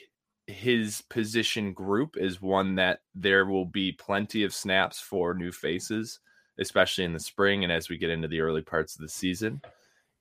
[0.47, 6.19] his position group is one that there will be plenty of snaps for new faces,
[6.59, 9.61] especially in the spring and as we get into the early parts of the season.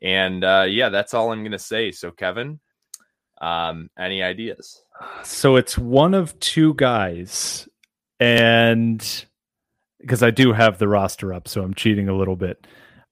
[0.03, 1.93] And uh, yeah, that's all I'm going to say.
[1.93, 2.61] So, Kevin,
[3.41, 4.83] um, any ideas?
[5.25, 7.69] So it's one of two guys,
[8.19, 9.25] and
[10.01, 12.67] because I do have the roster up, so I'm cheating a little bit.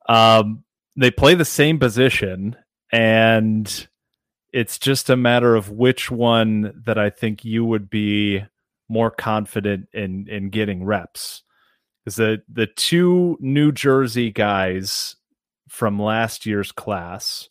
[0.08, 0.64] Um,
[0.96, 2.56] they play the same position,
[2.92, 3.88] and
[4.52, 8.44] it's just a matter of which one that I think you would be
[8.88, 11.42] more confident in in getting reps.
[12.04, 15.16] Because the the two New Jersey guys
[15.68, 17.48] from last year's class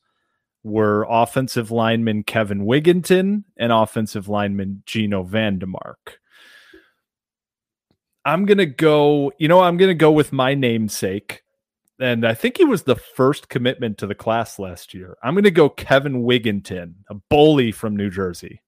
[0.63, 6.17] were offensive lineman Kevin Wigginton and offensive lineman Geno VanDeMark.
[8.25, 11.43] I'm to go, you know, I'm to go with my namesake.
[11.99, 15.17] And I think he was the first commitment to the class last year.
[15.23, 18.62] I'm going to go Kevin Wigginton, a bully from New Jersey.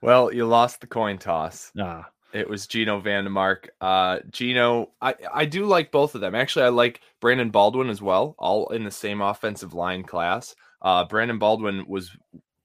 [0.00, 1.70] Well, you lost the coin toss.
[1.78, 3.68] Ah, It was Geno VanDeMark.
[3.80, 6.34] Uh, Geno, I, I do like both of them.
[6.34, 10.56] Actually, I like Brandon Baldwin as well, all in the same offensive line class.
[10.80, 12.10] Uh, Brandon Baldwin was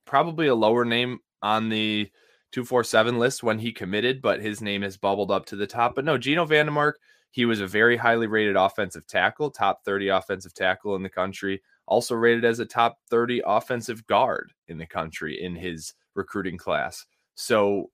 [0.06, 2.10] probably a lower name on the
[2.53, 5.93] 247 list when he committed, but his name has bubbled up to the top.
[5.93, 6.93] But no, Geno VanDeMark,
[7.32, 11.62] he was a very highly rated offensive tackle, top 30 offensive tackle in the country,
[11.86, 17.06] also rated as a top 30 offensive guard in the country in his recruiting class.
[17.36, 17.92] So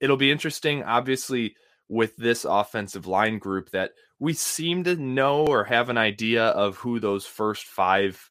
[0.00, 1.54] it'll be interesting, obviously,
[1.88, 6.76] with this offensive line group that we seem to know or have an idea of
[6.76, 8.30] who those first five,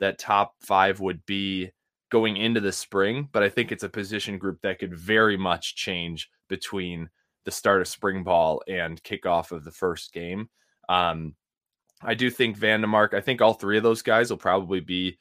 [0.00, 1.70] that top five would be
[2.10, 3.28] going into the spring.
[3.30, 7.10] But I think it's a position group that could very much change between
[7.48, 10.50] the start of spring ball and kickoff of the first game.
[10.90, 11.34] Um,
[12.02, 15.16] I do think VanDeMark, I think all three of those guys will probably be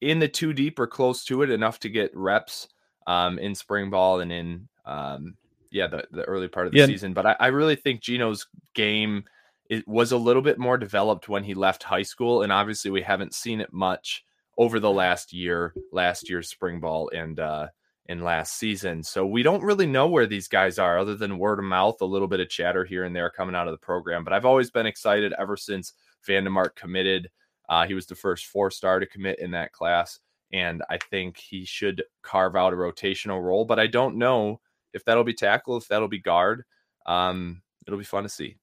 [0.00, 2.68] in the two deep or close to it enough to get reps
[3.08, 5.34] um, in spring ball and in um,
[5.72, 6.86] yeah the, the early part of the Yeah.
[6.86, 7.14] season.
[7.14, 9.24] But I, I really think Geno's game
[9.68, 13.02] it was a little bit more developed when he left high school, and obviously we
[13.02, 14.22] haven't seen it much
[14.56, 17.66] over the last year, last year's spring ball and uh,
[18.06, 19.02] in last season.
[19.02, 22.06] So we don't really know where these guys are, other than word of mouth, a
[22.06, 24.24] little bit of chatter here and there coming out of the program.
[24.24, 25.92] But I've always been excited ever since
[26.28, 27.30] VanDeMark committed.
[27.68, 30.18] Uh, he was the first four star to commit in that class.
[30.52, 34.60] And I think he should carve out a rotational role, but I don't know
[34.92, 36.64] if that'll be tackle, if that'll be guard.
[37.06, 38.56] Um, it'll be fun to see.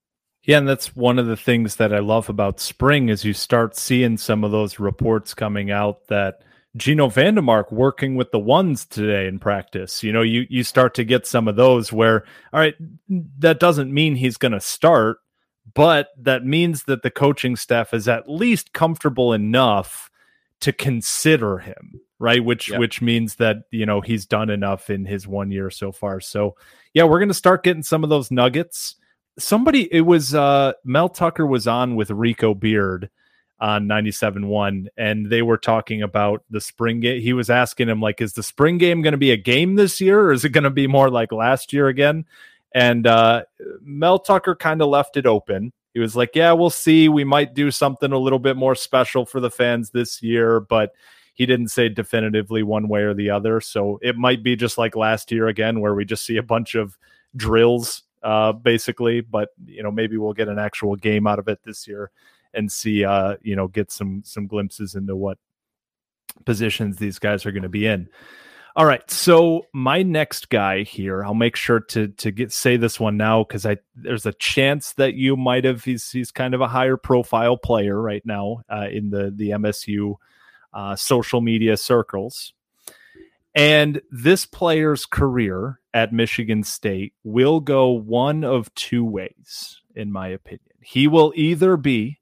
[0.43, 3.75] Yeah, and that's one of the things that I love about spring is you start
[3.75, 6.43] seeing some of those reports coming out that
[6.77, 10.03] Geno VanDeMark working with the ones today in practice.
[10.03, 12.75] You know, you you start to get some of those where, all right,
[13.39, 15.17] that doesn't mean he's going to start,
[15.73, 20.11] but that means that the coaching staff is at least comfortable enough
[20.61, 22.43] to consider him, right?
[22.43, 22.79] Which Yep.
[22.79, 26.19] which means that you know he's done enough in his one year so far.
[26.19, 26.55] So
[26.93, 28.95] yeah, we're going to start getting some of those nuggets
[29.37, 33.09] somebody it was uh Mel Tucker was on with Rico Beard
[33.61, 37.21] on 97.1 and they were talking about the spring game.
[37.21, 39.99] He was asking him like is the spring game going to be a game this
[39.99, 42.25] year or is it going to be more like last year again?
[42.73, 43.43] And uh
[43.81, 47.09] Mel Tucker kind of left it open He was like, "Yeah, we'll see.
[47.09, 50.93] We might do something a little bit more special for the fans this year, but."
[51.33, 53.61] He didn't say definitively one way or the other.
[53.61, 56.75] So it might be just like last year again, where we just see a bunch
[56.75, 56.97] of
[57.33, 59.21] drills, uh, basically.
[59.21, 62.11] But you know, maybe we'll get an actual game out of it this year
[62.53, 65.37] and see, uh, you know, get some some glimpses into what
[66.45, 68.09] positions these guys are going to be in.
[68.75, 72.99] All right, so my next guy here, I'll make sure to to get say this
[72.99, 76.61] one now because I there's a chance that you might have he's he's kind of
[76.61, 80.15] a higher profile player right now uh, in the the MSU
[80.73, 82.53] uh, social media circles.
[83.55, 90.27] And this player's career at Michigan State will go one of two ways, in my
[90.27, 90.61] opinion.
[90.81, 92.18] He will either be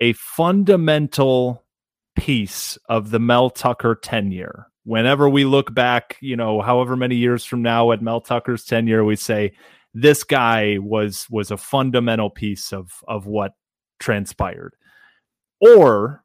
[0.00, 1.64] a fundamental
[2.16, 4.66] piece of the Mel Tucker tenure.
[4.84, 9.04] Whenever we look back, you know, however many years from now at Mel Tucker's tenure,
[9.04, 9.52] we say
[9.94, 13.52] this guy was was a fundamental piece of of what
[13.98, 14.74] transpired.
[15.60, 16.24] Or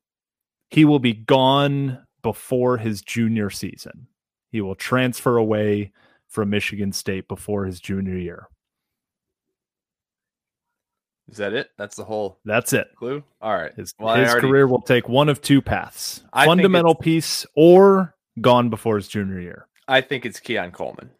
[0.70, 4.08] he will be gone before his junior season.
[4.52, 5.92] He will transfer away
[6.28, 8.48] from Michigan State before his junior year.
[11.30, 11.70] Is that it?
[11.78, 12.88] That's the whole That's it.
[12.96, 13.24] clue.
[13.42, 13.74] All right.
[13.76, 18.16] His, Well, his already- career will take one of two paths I fundamental piece or
[18.42, 19.68] gone before his junior year.
[19.88, 21.12] I think it's Keon Coleman.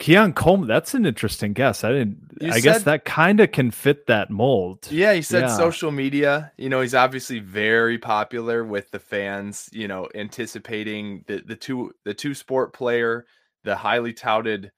[0.00, 1.84] Keon Coleman, that's an interesting guess.
[1.84, 4.88] I didn't, You I guess that kind of can fit that mold.
[4.90, 5.56] Yeah, he said Yeah.
[5.56, 6.52] social media.
[6.58, 9.68] You know, he's obviously very popular with the fans.
[9.72, 13.24] You know, anticipating the the two the two sport player,
[13.62, 14.72] the highly touted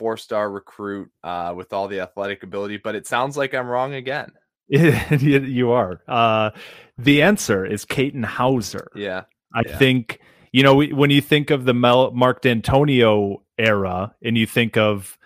[0.00, 2.78] four star recruit uh, with all the athletic ability.
[2.78, 4.32] But it sounds like I'm wrong again.
[4.70, 6.00] You- are.
[6.08, 6.50] Uh,
[6.96, 8.88] the answer is Katin Houser.
[8.94, 9.24] Yeah,
[9.54, 9.76] I Yeah.
[9.76, 10.20] think
[10.52, 15.18] you know when you think of the Mel, Mark Dantonio era, and you think of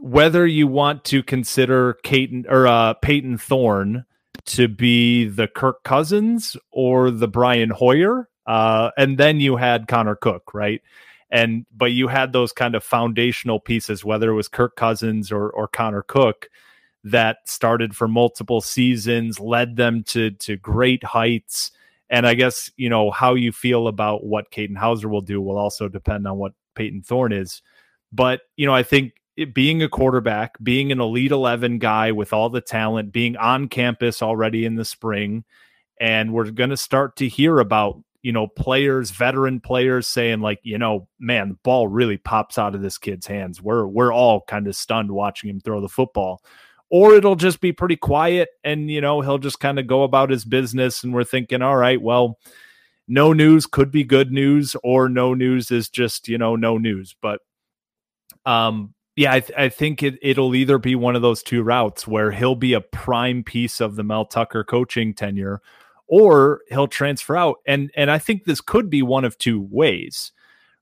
[0.00, 4.04] whether you want to consider Katin or uh, Payton Thorne
[4.46, 10.14] to be the Kirk Cousins or the Brian Hoyer, uh, and then you had Connor
[10.14, 10.80] Cook, right?
[11.30, 15.50] And but you had those kind of foundational pieces, whether it was Kirk Cousins or
[15.50, 16.48] or Connor Cook,
[17.04, 21.70] that started for multiple seasons, led them to to great heights.
[22.08, 25.56] And I guess, you know, how you feel about what Katin Houser will do will
[25.56, 27.62] also depend on what Payton Thorne is.
[28.12, 32.32] But, you know, I think it, being a quarterback, being an Elite 11 guy with
[32.32, 35.44] all the talent, being on campus already in the spring,
[36.00, 40.60] and we're going to start to hear about, you know, players, veteran players saying like,
[40.62, 43.62] you know, man, the ball really pops out of this kid's hands.
[43.62, 46.42] We're we're all kind of stunned watching him throw the football
[46.90, 50.28] or it'll just be pretty quiet and you know he'll just kind of go about
[50.28, 52.38] his business and we're thinking all right well
[53.08, 57.14] no news could be good news or no news is just you know no news
[57.22, 57.40] but
[58.44, 62.06] um yeah i, th- I think it, it'll either be one of those two routes
[62.06, 65.62] where he'll be a prime piece of the mel tucker coaching tenure
[66.10, 70.32] or he'll transfer out and and i think this could be one of two ways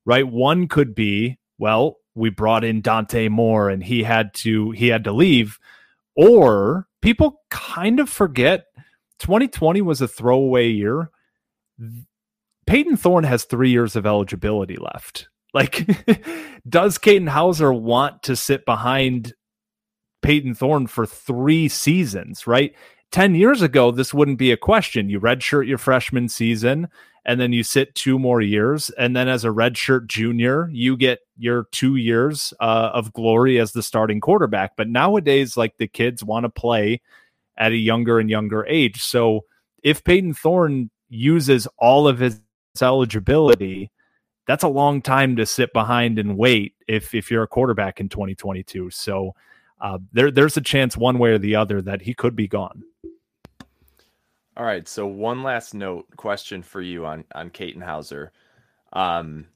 [0.04, 4.88] right one could be well we brought in dante moore and he had to he
[4.88, 5.58] had to leave
[6.16, 8.64] or people kind of forget
[9.18, 11.10] 2020 was a throwaway year.
[12.66, 15.28] Payton Thorne has three years of eligibility left.
[15.54, 15.88] Like,
[16.68, 19.34] does Katin Houser want to sit behind
[20.22, 22.74] Payton Thorne for three seasons, right?
[23.12, 25.08] 10 years ago, this wouldn't be a question.
[25.08, 26.88] You redshirt your freshman season,
[27.24, 28.90] and then you sit two more years.
[28.90, 33.72] And then as a redshirt junior, you get your two years uh, of glory as
[33.72, 34.76] the starting quarterback.
[34.76, 37.00] But nowadays, like the kids want to play
[37.56, 39.02] at a younger and younger age.
[39.02, 39.44] So
[39.82, 42.40] if Payton Thorne uses all of his
[42.80, 43.90] eligibility,
[44.46, 48.08] that's a long time to sit behind and wait if if you're a quarterback in
[48.08, 48.90] 2022.
[48.90, 49.34] So
[49.80, 52.82] uh, there there's a chance one way or the other that he could be gone.
[54.56, 54.88] All right.
[54.88, 58.32] So one last note question for you on on Katin Houser.
[58.92, 59.46] Um,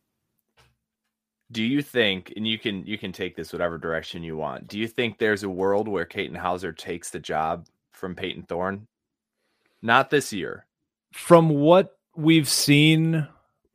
[1.50, 4.68] do you think, and you can you can take this whatever direction you want.
[4.68, 8.86] Do you think there's a world where Katin Houser takes the job from Payton Thorne?
[9.82, 10.66] Not this year.
[11.12, 13.26] From what we've seen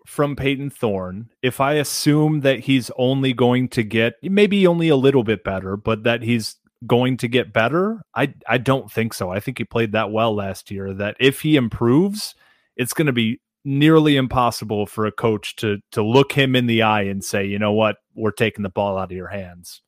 [0.07, 4.95] from Payton Thorne, if I assume that he's only going to get maybe only a
[4.95, 6.55] little bit better, but that he's
[6.85, 9.29] going to get better, I I don't think so.
[9.29, 12.35] I think he played that well last year that if he improves,
[12.77, 16.83] it's going to be nearly impossible for a coach to to look him in the
[16.83, 17.97] eye and say, "You know what?
[18.15, 19.81] We're taking the ball out of your hands."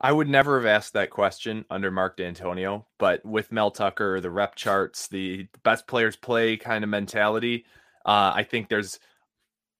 [0.00, 4.30] I would never have asked that question under Mark Dantonio, but with Mel Tucker, the
[4.30, 7.64] rep charts, the best players play kind of mentality,
[8.04, 8.98] uh, I think there's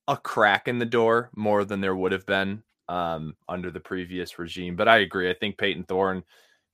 [0.09, 4.39] a crack in the door more than there would have been um, under the previous
[4.39, 4.77] regime.
[4.77, 5.31] But I agree.
[5.31, 6.22] I think Payton Thorne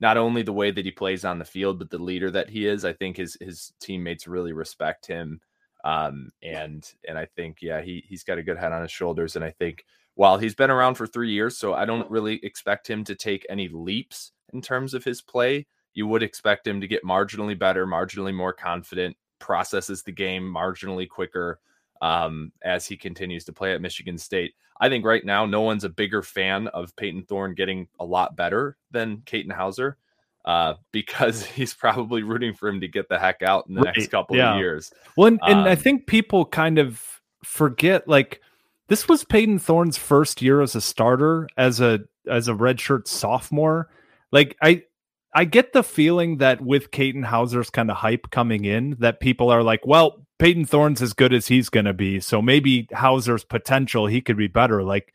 [0.01, 2.67] not only the way that he plays on the field, but the leader that he
[2.67, 2.85] is.
[2.85, 5.41] I think his his teammates really respect him.
[5.85, 9.37] Um, and and I think yeah, he he's got a good head on his shoulders.
[9.37, 9.85] And I think
[10.15, 13.47] while he's been around for three years, so I don't really expect him to take
[13.49, 15.67] any leaps in terms of his play.
[15.93, 21.09] You would expect him to get marginally better, marginally more confident, processes the game marginally
[21.09, 21.59] quicker
[22.01, 24.55] um, as he continues to play at Michigan State.
[24.81, 28.37] I think right now, no one's a bigger fan of Payton Thorne getting a lot
[28.37, 29.99] better than Katin Houser
[30.45, 33.97] uh, because he's probably rooting for him to get the heck out in the right.
[33.97, 34.53] next couple yeah.
[34.53, 34.93] of years.
[35.17, 38.41] Well, and, and um, I think people kind of forget like
[38.89, 43.89] this was Payton Thorne's first year as a starter as a as a redshirt sophomore.
[44.33, 44.85] Like I
[45.33, 49.51] I get the feeling that with Katin Houser's kind of hype coming in, that people
[49.51, 52.19] are like, well, Payton Thorne's as good as he's going to be.
[52.19, 54.83] So maybe Houser's potential, he could be better.
[54.83, 55.13] Like,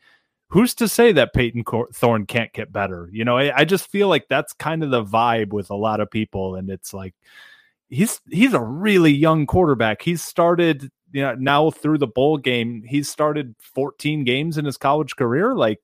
[0.48, 3.08] who's to say that Payton Thorne can't get better?
[3.12, 6.00] You know, I, I just feel like that's kind of the vibe with a lot
[6.00, 6.54] of people.
[6.54, 7.14] And it's like,
[7.88, 10.02] he's he's a really young quarterback.
[10.02, 14.76] He's started, you know, now through the bowl game, he's started 14 games in his
[14.76, 15.54] college career.
[15.54, 15.80] Like,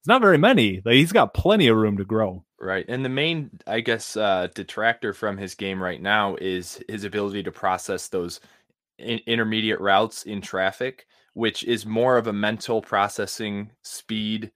[0.00, 0.80] it's not very many.
[0.84, 2.44] Like, he's got plenty of room to grow.
[2.62, 2.84] Right.
[2.88, 7.42] And the main, I guess, uh, detractor from his game right now is his ability
[7.44, 8.40] to process those
[8.98, 14.52] in- intermediate routes in traffic, which is more of a mental processing speed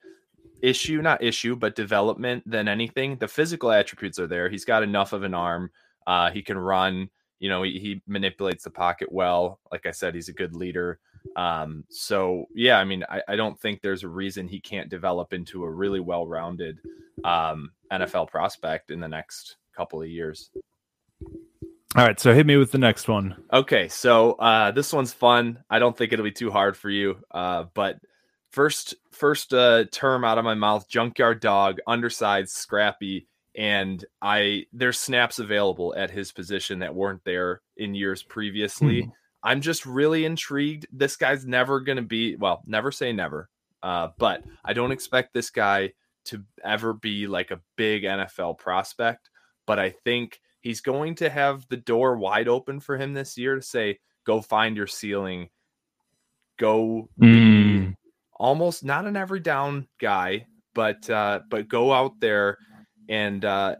[0.60, 3.16] issue, not issue, but development than anything.
[3.16, 4.50] The physical attributes are there.
[4.50, 5.70] He's got enough of an arm.
[6.06, 7.08] Uh, he can run.
[7.38, 9.60] You know, he, he manipulates the pocket well.
[9.72, 10.98] Like I said, he's a good leader.
[11.36, 15.32] Um, so yeah, I mean, I, I, don't think there's a reason he can't develop
[15.32, 16.78] into a really well-rounded
[17.24, 20.50] um, NFL prospect in the next couple of years.
[21.96, 23.36] All right, so hit me with the next one.
[23.52, 25.62] Okay, so uh, this one's fun.
[25.70, 28.00] I don't think it'll be too hard for you, uh, but
[28.50, 34.98] first first uh, term out of my mouth: junkyard dog, undersized, scrappy, and I there's
[34.98, 39.02] snaps available at his position that weren't there in years previously.
[39.02, 39.10] Hmm.
[39.44, 40.86] I'm just really intrigued.
[40.90, 43.50] This guy's never going to be, well, never say never,
[43.82, 45.92] uh, but I don't expect this guy
[46.26, 49.28] to ever be like a big NFL prospect.
[49.66, 53.54] But I think he's going to have the door wide open for him this year
[53.54, 55.50] to say, go find your ceiling,
[56.58, 57.94] go mm.
[58.34, 62.58] almost not an every down guy, but uh, but go out there
[63.08, 63.76] and uh,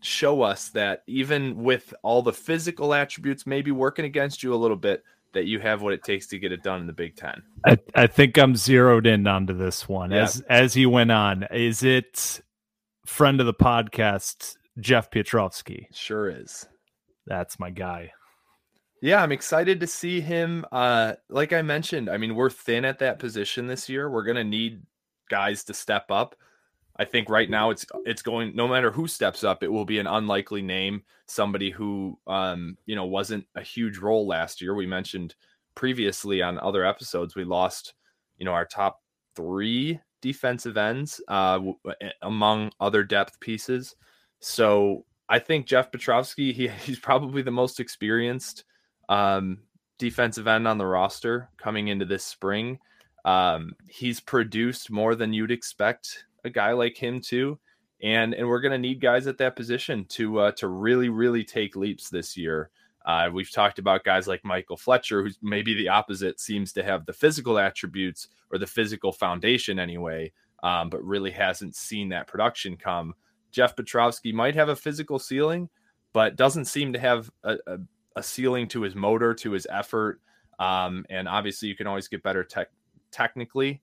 [0.00, 4.76] show us that even with all the physical attributes maybe working against you a little
[4.76, 7.42] bit, that you have what it takes to get it done in the Big Ten.
[7.66, 10.22] I, I think I'm zeroed in onto this one yeah.
[10.22, 11.46] as as you went on.
[11.52, 12.40] Is it
[13.06, 15.86] friend of the podcast Jeff Pietrowski?
[15.92, 16.66] Sure is.
[17.26, 18.12] That's my guy.
[19.00, 20.64] Yeah, I'm excited to see him.
[20.72, 24.10] Uh, like I mentioned, I mean, we're thin at that position this year.
[24.10, 24.82] We're gonna need
[25.28, 26.34] guys to step up.
[26.98, 29.98] I think right now it's it's going no matter who steps up, it will be
[29.98, 34.74] an unlikely name, somebody who um, you know wasn't a huge role last year.
[34.74, 35.34] We mentioned
[35.74, 37.94] previously on other episodes we lost,
[38.36, 39.00] you know, our top
[39.36, 41.60] three defensive ends uh,
[42.22, 43.94] among other depth pieces.
[44.40, 48.64] So I think Jeff Pietrowski, he, he's probably the most experienced
[49.08, 49.58] um,
[49.98, 52.80] defensive end on the roster coming into this spring.
[53.24, 57.58] Um, he's produced more than you'd expect a guy like him too.
[58.02, 61.44] And and we're going to need guys at that position to uh, to really really
[61.44, 62.70] take leaps this year.
[63.04, 67.06] Uh, we've talked about guys like Michael Fletcher, who's maybe the opposite, seems to have
[67.06, 70.30] the physical attributes or the physical foundation anyway,
[70.62, 73.14] um, but really hasn't seen that production come.
[73.50, 75.70] Jeff Pietrowski might have a physical ceiling,
[76.12, 77.78] but doesn't seem to have a, a,
[78.16, 80.20] a ceiling to his motor, to his effort.
[80.58, 82.68] Um, and obviously, you can always get better tech
[83.10, 83.80] technically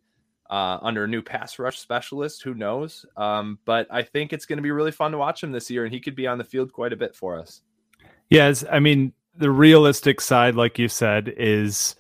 [0.50, 2.44] uh, under a new pass rush specialist.
[2.44, 3.06] Who knows?
[3.18, 5.86] Um, but I think it's going to be really fun to watch him this year,
[5.86, 7.62] and he could be on the field quite a bit for us.
[8.30, 11.96] Yes, I mean the realistic side, like you said, is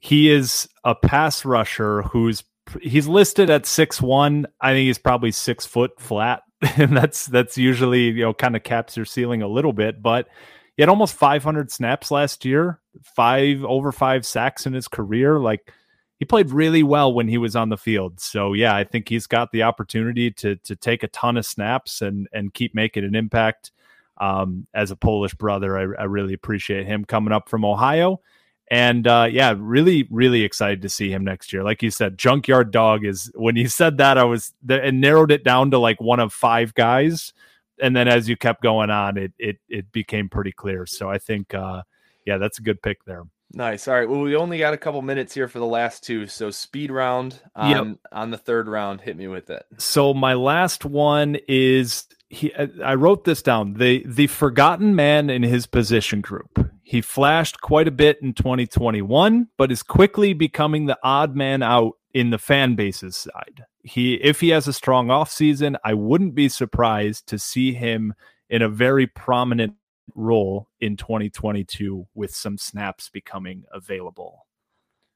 [0.00, 2.44] he is a pass rusher who's
[2.82, 4.46] he's listed at six one.
[4.60, 6.42] I think he's probably six foot flat,
[6.76, 10.28] and that's that's usually you know kind of caps your ceiling a little bit, but.
[10.76, 15.38] He had almost 500 snaps last year, five over five sacks in his career.
[15.38, 15.72] Like,
[16.18, 18.20] he played really well when he was on the field.
[18.20, 22.02] So yeah, I think he's got the opportunity to to take a ton of snaps
[22.02, 23.72] and and keep making an impact.
[24.18, 28.22] Um, as a Polish brother, I, I, really appreciate him coming up from Ohio.
[28.70, 31.62] And uh, yeah, really, really excited to see him next year.
[31.62, 35.44] Like you said, Junkyard Dog is when you said that, I was and narrowed it
[35.44, 37.34] down to like one of five guys.
[37.78, 40.86] And then as you kept going on, it it it became pretty clear.
[40.86, 41.82] So I think uh,
[42.24, 43.24] yeah, that's a good pick there.
[43.52, 43.88] Nice.
[43.88, 44.08] All right.
[44.08, 46.26] Well, we only got a couple minutes here for the last two.
[46.26, 47.98] So speed round on, yep.
[48.12, 49.00] on the third round.
[49.00, 49.64] Hit me with it.
[49.78, 53.74] So my last one is he I wrote this down.
[53.74, 56.70] The the forgotten man in his position group.
[56.82, 61.94] He flashed quite a bit in 2021, but is quickly becoming the odd man out
[62.14, 63.64] in the fan base's side.
[63.82, 68.14] He if he has a strong offseason, I wouldn't be surprised to see him
[68.48, 69.74] in a very prominent
[70.16, 74.46] role in 2022 with some snaps becoming available.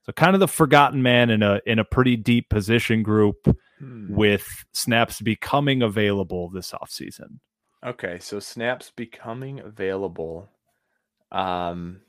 [0.02, 3.36] So kind of the forgotten man in a in a pretty deep position group
[3.80, 4.14] Hmm.
[4.14, 7.38] with snaps becoming available this offseason.
[7.82, 10.50] Okay, so snaps becoming available.
[11.32, 12.02] Um,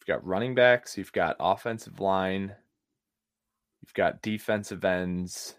[0.00, 2.56] you've got running backs, you've got offensive line,
[3.82, 5.54] you've got defensive ends.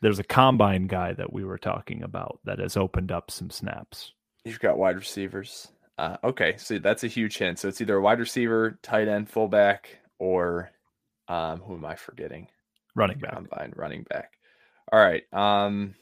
[0.00, 4.12] There's a combine guy that we were talking about that has opened up some snaps.
[4.44, 5.68] You've got wide receivers.
[5.96, 7.58] Uh, okay, so that's a huge hint.
[7.58, 10.70] So it's either a wide receiver, tight end, fullback, or
[11.28, 12.48] um, who am I forgetting?
[12.94, 13.34] Running back.
[13.34, 14.32] Combine running back.
[14.92, 15.22] All right.
[15.32, 15.94] Um.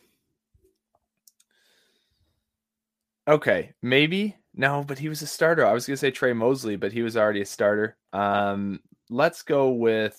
[3.28, 5.64] Okay, maybe no, but he was a starter.
[5.64, 7.96] I was gonna say Tre Mosley, but he was already a starter.
[8.12, 10.18] Um, let's go with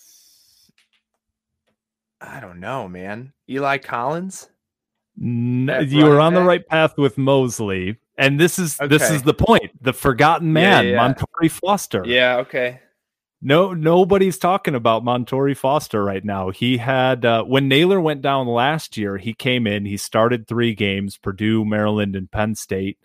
[2.21, 3.33] I don't know, man.
[3.49, 4.49] Eli Collins.
[5.21, 7.99] N- At you were on the right path with Mosley.
[8.17, 9.71] And this is this is the point.
[9.81, 10.97] The forgotten man, yeah, yeah.
[11.13, 12.03] Montorie Foster.
[12.05, 12.37] Yeah.
[12.37, 12.79] Okay.
[13.45, 16.49] No, nobody's talking about Montorie Foster right now.
[16.49, 19.17] He had uh, when Nailor went down last year.
[19.17, 19.85] He came in.
[19.85, 22.97] He started three games: Purdue, Maryland, and Penn State.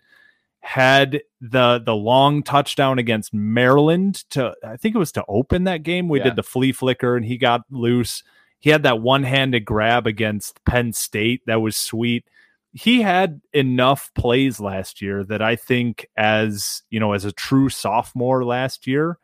[0.61, 5.83] Had the the long touchdown against Maryland to I think it was to open that
[5.83, 6.07] game.
[6.07, 6.25] We Yeah.
[6.25, 8.23] did the flea flicker and he got loose.
[8.59, 12.25] He had that one handed grab against Penn State that was sweet.
[12.71, 17.69] He had enough plays last year that I think, as you know, as a true
[17.69, 19.17] sophomore last year,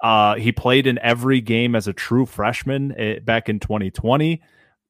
[0.00, 4.42] uh, he played in every game as a true freshman eh, back in 2020.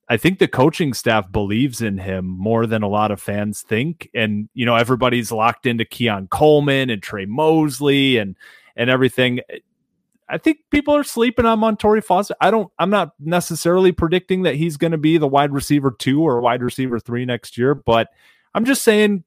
[0.08, 4.10] I think the coaching staff believes in him more than a lot of fans think.
[4.14, 8.36] And, you know, everybody's locked into Keon Coleman and Tre Mosley and
[8.76, 9.40] and everything.
[10.32, 12.34] I think people are sleeping on Montorie Foster.
[12.40, 16.22] I don't I'm not necessarily predicting that he's going to be the wide receiver 2
[16.22, 18.08] or wide receiver 3 next year, but
[18.54, 19.24] I'm just saying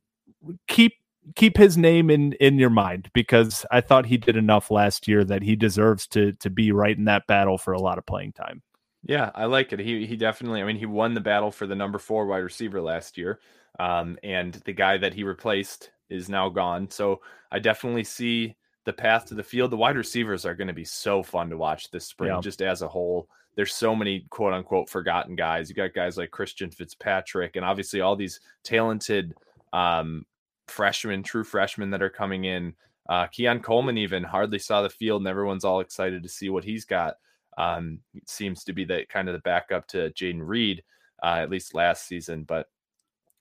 [0.67, 0.93] keep
[1.35, 5.23] keep his name in in your mind because I thought he did enough last year
[5.23, 8.33] that he deserves to to be right in that battle for a lot of playing
[8.33, 8.63] time.
[9.03, 9.79] Yeah, I like it.
[9.79, 10.61] He he definitely.
[10.61, 13.39] I mean, he won the battle for the number four wide receiver last year,
[13.79, 16.89] um, and the guy that he replaced is now gone.
[16.89, 19.71] So I definitely see the path to the field.
[19.71, 22.39] The wide receivers are going to be so fun to watch this spring, Yeah.
[22.41, 23.27] just as a whole.
[23.55, 25.69] There's so many quote unquote forgotten guys.
[25.69, 29.33] You got guys like Christian Fitzpatrick, and obviously all these talented
[29.73, 30.25] um,
[30.67, 32.73] freshmen, true freshmen that are coming in.
[33.07, 36.63] Uh, Keon Coleman even hardly saw the field, and everyone's all excited to see what
[36.63, 37.15] he's got.
[37.57, 40.83] Um, seems to be the kind of the backup to Jayden Reed,
[41.23, 42.43] uh, at least last season.
[42.43, 42.67] But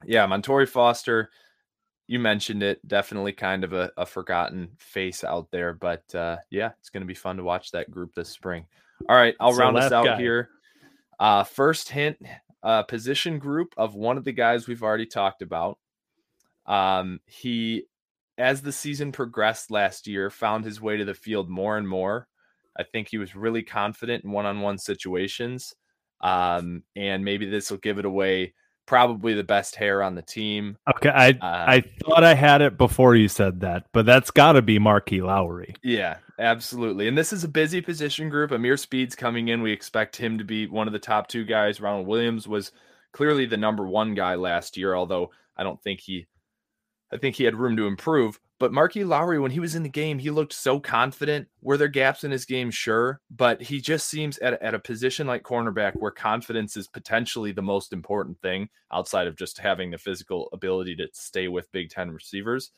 [0.04, 1.30] yeah, Montorie Foster,
[2.06, 5.72] you mentioned it, definitely kind of a, a forgotten face out there.
[5.74, 8.66] But uh, yeah, it's going to be fun to watch that group this spring.
[9.08, 10.16] All right, I'll So round us out guy.
[10.16, 10.50] here.
[11.18, 12.18] Uh, first hint,
[12.62, 15.78] uh, position group of one of the guys we've already talked about.
[16.66, 17.84] Um, he,
[18.38, 22.26] as the season progressed last year, found his way to the field more and more.
[22.76, 25.74] I think he was really confident in one-on-one situations,
[26.20, 28.54] um, and maybe this will give it away.
[28.86, 30.76] Probably the best hair on the team.
[30.96, 34.52] Okay, I Uh, I thought I had it before you said that, but that's got
[34.52, 35.74] to be Marqui Lowery.
[35.82, 37.08] Yeah, absolutely.
[37.08, 38.50] And this is a busy position group.
[38.50, 39.62] Ameer Speed's coming in.
[39.62, 41.80] We expect him to be one of the top two guys.
[41.80, 42.72] Ronald Williams was
[43.12, 46.26] clearly the number one guy last year, although I don't think he
[47.12, 48.40] I think he had room to improve.
[48.60, 51.48] But Marqui Lowery, when he was in the game, he looked so confident.
[51.60, 52.70] Were there gaps in his game?
[52.70, 53.20] Sure.
[53.28, 57.62] But he just seems at, at a position like cornerback where confidence is potentially the
[57.62, 62.12] most important thing outside of just having the physical ability to stay with Big Ten
[62.12, 62.70] receivers.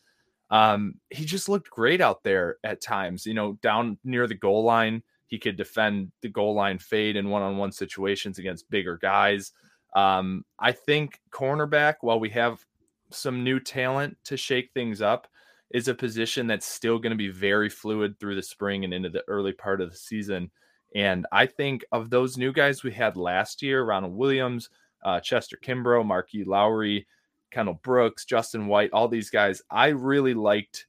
[0.50, 4.64] Um, he just looked great out there at times, you know, down near the goal
[4.64, 5.02] line.
[5.26, 9.52] He could defend the goal line fade in one on one situations against bigger guys.
[9.94, 12.64] Um, I think cornerback, while we have
[13.10, 15.26] some new talent to shake things up,
[15.70, 19.08] is a position that's still going to be very fluid through the spring and into
[19.08, 20.50] the early part of the season.
[20.94, 24.70] And I think of those new guys we had last year, Ronald Williams,
[25.04, 27.06] uh, Chester Kimbrough, Marqui Lowery,
[27.50, 30.86] Kendall Brooks, Justin White, all these guys, I really liked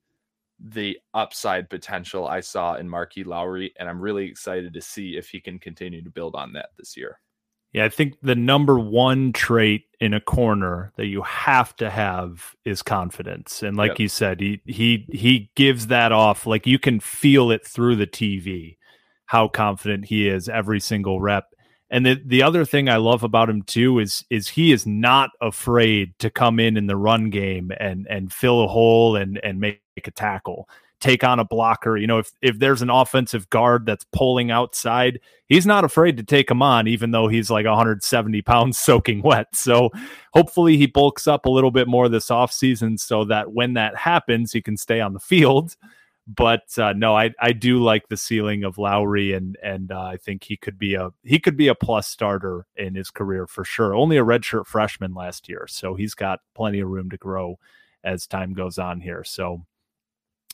[0.59, 5.29] the upside potential I saw in Marqui Lowery, and I'm really excited to see if
[5.29, 7.19] he can continue to build on that this year.
[7.73, 12.55] Yeah, I think the number one trait in a corner that you have to have
[12.65, 13.61] is confidence.
[13.61, 13.99] And like Yep.
[13.99, 16.45] you said, he he he gives that off.
[16.45, 18.77] Like you can feel it through the TV
[19.27, 21.45] how confident he is every single rep.
[21.89, 25.31] And the the other thing I love about him too is is he is not
[25.41, 29.59] afraid to come in in the run game and and fill a hole and and
[29.59, 30.69] make a tackle
[30.99, 31.97] take on a blocker.
[31.97, 36.23] You know, if if there's an offensive guard that's pulling outside, he's not afraid to
[36.23, 39.47] take him on, even though he's like 170 pounds soaking wet.
[39.55, 39.89] So
[40.33, 44.51] hopefully he bulks up a little bit more this offseason so that when that happens,
[44.51, 45.75] he can stay on the field
[46.27, 50.17] but uh, no, I I do like the ceiling of Lowery, and and uh, I
[50.17, 53.63] think he could be a he could be a plus starter in his career for
[53.63, 53.95] sure.
[53.95, 57.57] Only a redshirt freshman last year, so he's got plenty of room to grow
[58.03, 59.23] as time goes on here.
[59.23, 59.65] So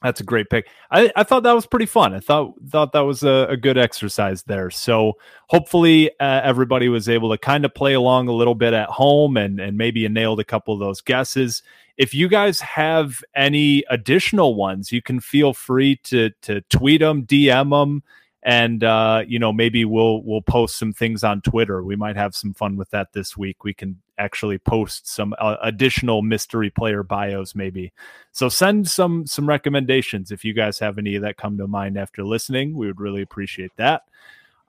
[0.04, 0.68] that's a great pick.
[0.92, 2.14] I, I thought that was pretty fun.
[2.14, 4.70] I thought thought that was a, a good exercise there.
[4.70, 5.14] So
[5.48, 9.38] hopefully uh, everybody was able to kind of play along a little bit at home
[9.38, 11.64] and and maybe you nailed a couple of those guesses.
[11.96, 17.26] If you guys have any additional ones, you can feel free to to tweet them,
[17.26, 18.04] DM them,
[18.44, 21.82] and uh, you know maybe we'll we'll post some things on Twitter.
[21.82, 23.64] We might have some fun with that this week.
[23.64, 27.92] We can actually post some uh, additional mystery player bios maybe.
[28.32, 32.24] So send some some recommendations if you guys have any that come to mind after
[32.24, 32.76] listening.
[32.76, 34.04] We would really appreciate that.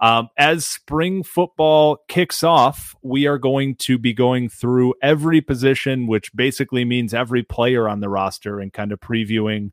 [0.01, 6.07] Um, as spring football kicks off, we are going to be going through every position,
[6.07, 9.70] which basically means every player on the roster and kind of previewing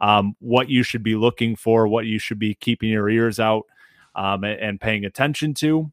[0.00, 3.66] um, what you should be looking for, what you should be keeping your ears out
[4.14, 5.92] um, and, and paying attention to.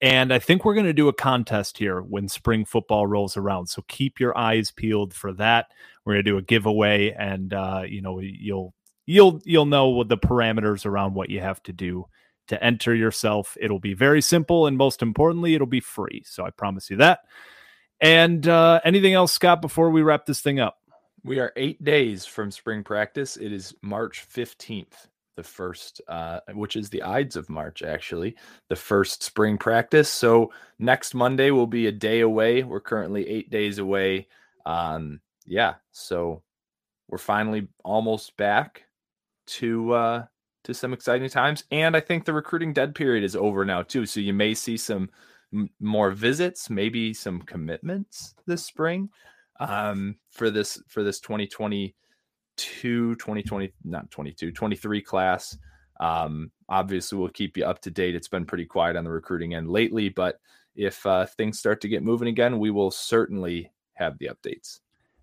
[0.00, 3.66] And I think we're going to do a contest here when spring football rolls around.
[3.66, 5.72] So keep your eyes peeled for that.
[6.04, 8.74] We're going to do a giveaway, and uh, you know you'll
[9.06, 12.06] you'll you'll know the parameters around what you have to do
[12.46, 13.56] to enter yourself.
[13.60, 16.22] It'll be very simple, and most importantly, it'll be free.
[16.24, 17.20] So I promise you that.
[18.00, 20.78] And uh, anything else, Scott, before we wrap this thing up?
[21.24, 23.36] We are eight days from spring practice.
[23.36, 25.08] It is March 15th,
[25.38, 28.34] the first, uh, which is the Ides of March, actually,
[28.68, 30.08] the first spring practice.
[30.08, 32.64] So next Monday will be a day away.
[32.64, 34.26] We're currently eight days away.
[34.66, 35.74] Um, yeah.
[35.92, 36.42] So
[37.06, 38.82] we're finally almost back
[39.46, 40.24] to uh,
[40.64, 41.62] to some exciting times.
[41.70, 44.06] And I think the recruiting dead period is over now too.
[44.06, 45.08] So you may see some
[45.54, 49.10] m- more visits, maybe some commitments this spring
[49.60, 51.94] um, for this for this 2022
[52.58, 55.56] 2020 not 22 23 class.
[56.00, 58.14] Um, obviously, we'll keep you up to date.
[58.14, 60.40] It's been pretty quiet on the recruiting end lately, but
[60.76, 64.80] if uh, things start to get moving again, we will certainly have the updates.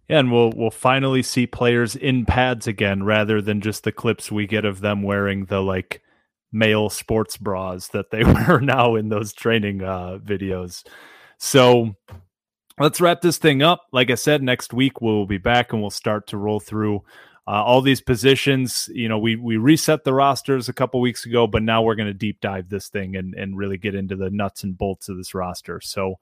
[0.10, 4.32] Yeah, and we'll we'll finally see players in pads again rather than just the clips
[4.32, 6.02] we get of them wearing the like
[6.52, 10.86] male sports bras that they wear now in those training uh, videos.
[11.38, 11.96] So
[12.80, 13.88] let's wrap this thing up.
[13.92, 17.04] Like I said, next week we'll be back and we'll start to roll through
[17.48, 18.90] uh, all these positions.
[18.94, 22.08] You know, we we reset the rosters a couple weeks ago, but now we're going
[22.08, 25.18] to deep dive this thing and and really get into the nuts and bolts of
[25.18, 25.80] this roster.
[25.82, 26.20] So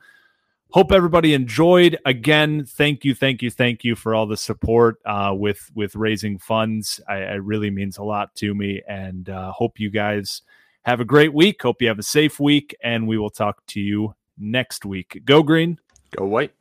[0.74, 5.32] hope everybody enjoyed again thank you thank you thank you for all the support uh,
[5.32, 9.92] with with raising funds I, really means a lot to me and uh, hope you
[9.92, 10.42] guys
[10.84, 13.80] have a great week hope you have a safe week and we will talk to
[13.80, 15.78] you next week go green
[16.16, 16.54] go white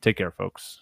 [0.00, 0.80] take care folks